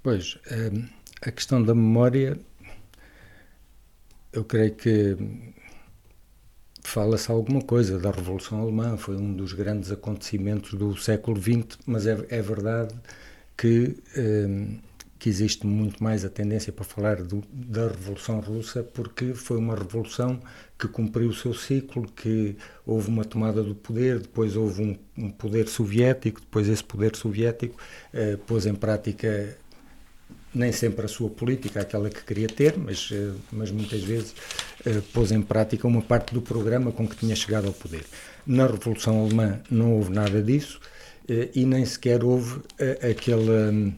[0.02, 0.88] Pois, hum,
[1.20, 2.40] a questão da memória
[4.36, 5.16] eu creio que
[6.82, 12.06] fala-se alguma coisa da Revolução Alemã, foi um dos grandes acontecimentos do século XX, mas
[12.06, 12.94] é, é verdade
[13.56, 14.66] que, eh,
[15.18, 19.74] que existe muito mais a tendência para falar do, da Revolução Russa, porque foi uma
[19.74, 20.40] revolução
[20.78, 25.30] que cumpriu o seu ciclo, que houve uma tomada do poder, depois houve um, um
[25.30, 27.76] poder soviético, depois esse poder soviético
[28.12, 29.56] eh, pôs em prática
[30.56, 34.34] nem sempre a sua política, aquela que queria ter, mas, eh, mas muitas vezes
[34.86, 38.04] uh, pôs em prática uma parte do programa com que tinha chegado ao poder.
[38.46, 40.80] Na Revolução Alemã não houve nada disso
[41.28, 42.60] uh, e nem sequer houve
[43.02, 43.92] aquele, um,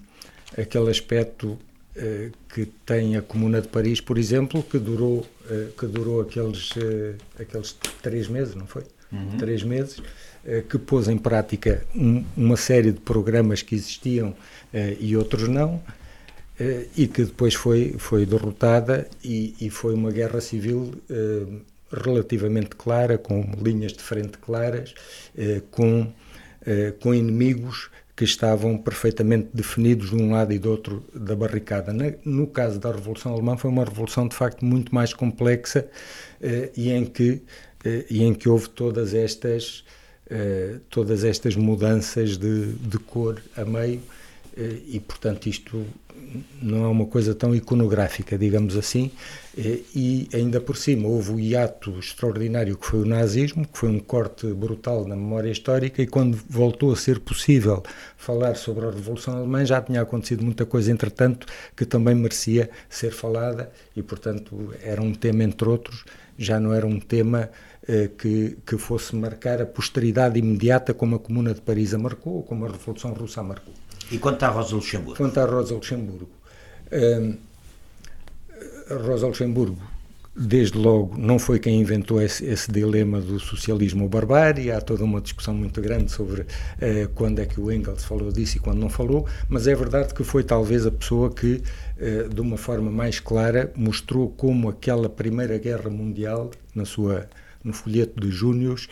[0.57, 1.57] aquele aspecto
[2.55, 5.27] que tem a Comuna de Paris, por exemplo, que durou,
[5.77, 6.71] que durou aqueles,
[7.37, 8.85] aqueles três meses, não foi?
[9.11, 9.37] Uhum.
[9.37, 10.01] Três meses,
[10.71, 14.33] que pôs em prática um, uma série de programas que existiam
[15.01, 15.98] e outros não, eh,
[16.97, 21.47] e que depois foi, foi derrotada e, e foi uma guerra civil eh,
[21.93, 24.93] relativamente clara, com linhas de frente claras,
[25.37, 26.13] eh, com,
[27.01, 31.95] com inimigos que estavam perfeitamente definidos de um lado e do outro da barricada.
[32.25, 35.89] No caso da Revolução Alemã foi uma revolução de facto muito mais complexa
[36.77, 37.41] e em que
[38.11, 39.85] e em que houve todas estas
[40.91, 44.03] todas estas mudanças de, de cor a meio
[44.87, 45.87] e, portanto, isto
[46.61, 49.11] não é uma coisa tão iconográfica, digamos assim,
[49.57, 53.99] e ainda por cima houve o hiato extraordinário que foi o nazismo, que foi um
[53.99, 57.83] corte brutal na memória histórica, e quando voltou a ser possível
[58.17, 63.11] falar sobre a Revolução Alemã, já tinha acontecido muita coisa, entretanto, que também merecia ser
[63.11, 66.05] falada, e portanto era um tema, entre outros,
[66.39, 67.51] já não era um tema
[67.87, 72.35] eh, que, que fosse marcar a posteridade imediata como a Comuna de Paris a marcou,
[72.35, 73.75] ou como a Revolução Russa a marcou.
[74.11, 75.17] E quanto à Rosa Luxemburgo?
[75.17, 76.29] Quanto à Rosa Luxemburgo.
[76.91, 77.37] Uh,
[78.91, 79.79] Rosa Luxemburgo,
[80.35, 84.71] desde logo, não foi quem inventou esse, esse, dilema do socialismo ou barbárie.
[84.71, 86.47] Há toda uma discussão muito grande sobre uh,
[87.15, 90.25] quando é que o Engels falou disso e quando não falou, mas é verdade que
[90.25, 91.63] foi talvez a pessoa que,
[92.01, 97.29] uh, de uma forma mais clara, mostrou como aquela Primeira Guerra Mundial, na sua,
[97.63, 98.89] no folheto de Júnios,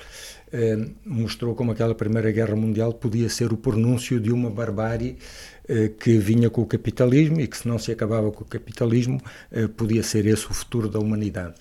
[0.52, 5.16] uh, mostrou como aquela Primeira Guerra Mundial podia ser o pronúncio de uma barbárie
[5.68, 9.20] eh, que vinha com o capitalismo e que, se não se acabava com o capitalismo,
[9.50, 11.56] eh, podia ser esse o futuro da humanidade.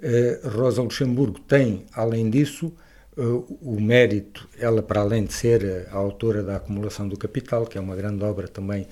[0.00, 2.72] Eh, Rosa Luxemburgo tem, além disso,
[3.60, 7.80] o mérito, ela para além de ser a autora da Acumulação do Capital, que é
[7.80, 8.86] uma grande obra também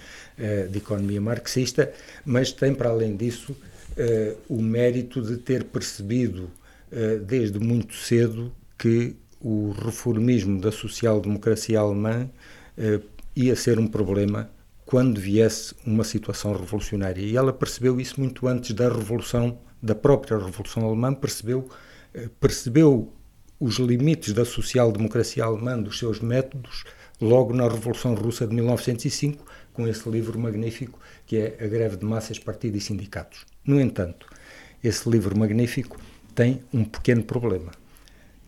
[0.70, 1.90] de economia marxista,
[2.26, 3.56] mas tem para além disso
[4.46, 6.50] o mérito de ter percebido
[7.26, 12.28] desde muito cedo que o reformismo da social-democracia alemã
[13.34, 14.50] ia ser um problema
[14.88, 17.20] quando viesse uma situação revolucionária.
[17.20, 21.68] E ela percebeu isso muito antes da revolução, da própria revolução alemã, percebeu,
[22.14, 23.12] eh, percebeu
[23.60, 26.84] os limites da social-democracia alemã, dos seus métodos,
[27.20, 32.06] logo na Revolução Russa de 1905, com esse livro magnífico que é A Greve de
[32.06, 33.44] Massas, Partido e Sindicatos.
[33.64, 34.26] No entanto,
[34.82, 36.00] esse livro magnífico
[36.34, 37.72] tem um pequeno problema.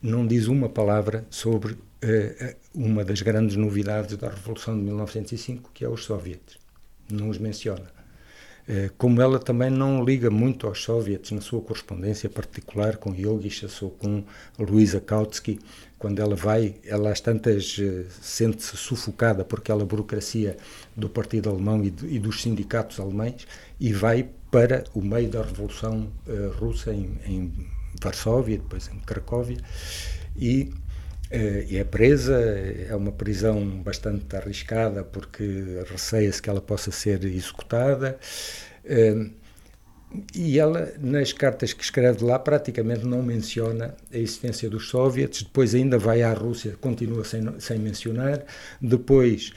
[0.02, 5.84] Não diz uma palavra sobre uh, uma das grandes novidades da Revolução de 1905, que
[5.84, 6.56] é os soviets.
[7.10, 7.84] Não os menciona.
[8.66, 13.82] Uh, como ela também não liga muito aos soviets na sua correspondência particular com Yogishas
[13.82, 14.24] ou com
[14.58, 15.58] Luisa Kautsky,
[15.98, 17.76] quando ela vai, ela às tantas
[18.22, 20.56] sente-se sufocada por aquela burocracia
[20.96, 23.46] do Partido Alemão e, de, e, dos sindicatos alemães
[23.78, 26.10] e vai para o meio da Revolução
[26.58, 27.52] Russa em, em
[28.00, 29.58] Varsóvia, depois em Cracóvia,
[30.36, 30.72] e
[31.30, 32.34] eh, e é presa,
[32.88, 35.44] é uma prisão bastante arriscada porque
[35.88, 38.18] receia-se que ela possa ser executada.
[38.84, 39.30] Eh,
[40.34, 45.72] e ela, nas cartas que escreve lá, praticamente não menciona a existência dos soviets, depois
[45.74, 48.44] ainda vai à Rússia, continua sem, sem mencionar,
[48.80, 49.52] depois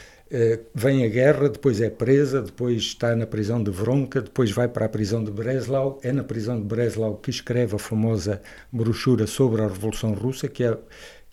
[0.73, 4.86] vem a guerra, depois é presa, depois está na prisão de Vronka, depois vai para
[4.86, 9.61] a prisão de Breslau, é na prisão de Breslau que escreve a famosa brochura sobre
[9.61, 10.77] a Revolução Russa, que é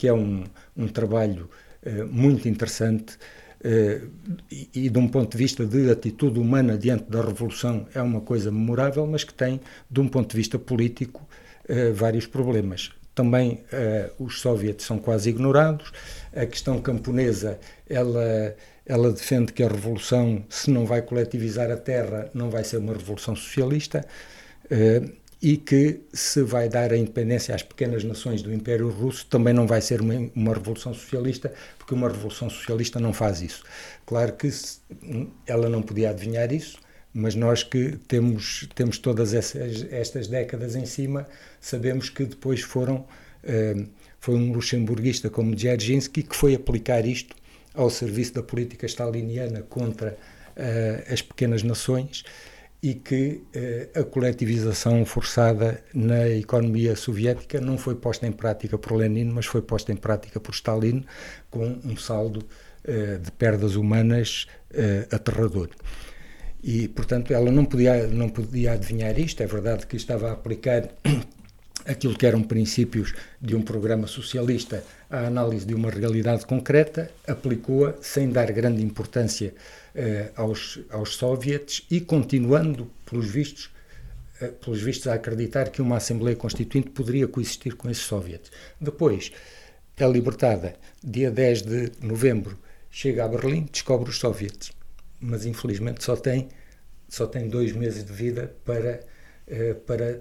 [0.01, 0.45] que é um,
[0.75, 1.51] um trabalho
[1.85, 3.19] uh, muito interessante
[3.63, 4.09] uh,
[4.51, 8.23] e, e, de um ponto de vista de atitude humana diante da Revolução, é uma
[8.23, 11.29] coisa memorável, mas que tem, de um ponto de vista político,
[11.95, 12.91] vários problemas.
[13.15, 13.63] Também
[14.19, 15.93] os soviets são quase ignorados.
[16.35, 18.57] A questão camponesa, ela,
[18.87, 22.93] ela defende que a revolução, se não vai coletivizar a terra, não vai ser uma
[22.93, 24.05] revolução socialista
[25.43, 29.67] e que se vai dar a independência às pequenas nações do Império Russo também não
[29.67, 33.65] vai ser uma, uma revolução socialista, porque uma revolução socialista não faz isso.
[34.05, 34.81] Claro que se,
[35.47, 36.79] ela não podia adivinhar isso,
[37.13, 41.27] mas nós que temos, temos todas essas, estas décadas em cima,
[41.59, 43.89] sabemos que depois foram, uh,
[44.21, 47.35] foi um luxemburguista como Dzerzhinsky que foi aplicar isto
[47.75, 50.17] ao serviço da política staliniana contra
[50.57, 52.25] uh, as pequenas nações
[52.83, 58.97] e que eh, a coletivização forçada na economia soviética não foi posta em prática por
[58.97, 61.05] Lenin, mas foi posta em prática por Stalin,
[61.51, 62.43] com um saldo
[62.83, 64.47] eh, de perdas humanas
[65.13, 65.69] aterrador.
[66.63, 69.43] E, portanto, ela não podia, não podia adivinhar isto.
[69.43, 70.89] É verdade que estava a aplicar
[71.85, 77.95] aquilo que eram princípios de um programa socialista à análise de uma realidade concreta, aplicou-a
[78.01, 79.53] sem dar grande importância
[79.95, 83.71] eh, aos, aos soviets e continuando, pelos vistos,
[84.41, 88.53] eh, pelos vistos, a acreditar que uma Assembleia Constituinte poderia coexistir com esses soviets.
[88.81, 89.33] Depois,
[89.97, 92.57] é libertada, dia 10 de novembro,
[92.89, 94.73] chega a Berlim, descobre os soviets,
[95.21, 96.49] mas infelizmente só tem,
[97.09, 99.01] só tem dois meses de vida para,
[99.49, 100.21] eh, para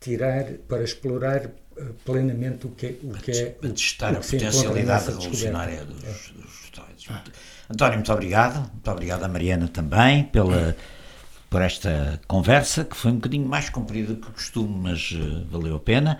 [0.00, 1.50] tirar, para explorar
[2.04, 3.46] plenamente o que, é, o que é.
[3.46, 6.32] Para testar a potencialidade revolucionária dos, é.
[6.34, 6.60] dos
[7.70, 8.58] António, muito obrigado.
[8.72, 10.76] Muito obrigado à Mariana também pela,
[11.48, 15.76] por esta conversa, que foi um bocadinho mais comprida que o costume, mas uh, valeu
[15.76, 16.18] a pena.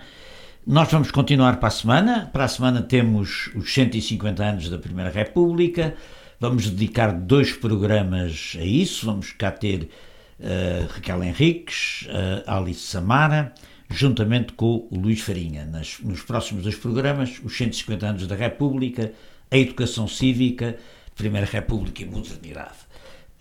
[0.65, 2.29] Nós vamos continuar para a semana.
[2.31, 5.95] Para a semana temos os 150 anos da Primeira República.
[6.39, 9.05] Vamos dedicar dois programas a isso.
[9.05, 9.89] Vamos cá ter
[10.39, 13.53] uh, Raquel Henriques, uh, Alice Samara,
[13.91, 15.65] juntamente com o Luís Farinha.
[15.65, 19.13] Nas, nos próximos dois programas, os 150 anos da República,
[19.49, 20.77] a educação cívica,
[21.15, 22.77] Primeira República e modernidade.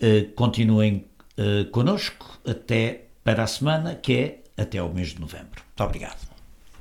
[0.03, 1.07] Uh, continuem
[1.38, 5.62] uh, connosco até para a semana, que é até o mês de novembro.
[5.66, 6.30] Muito obrigado.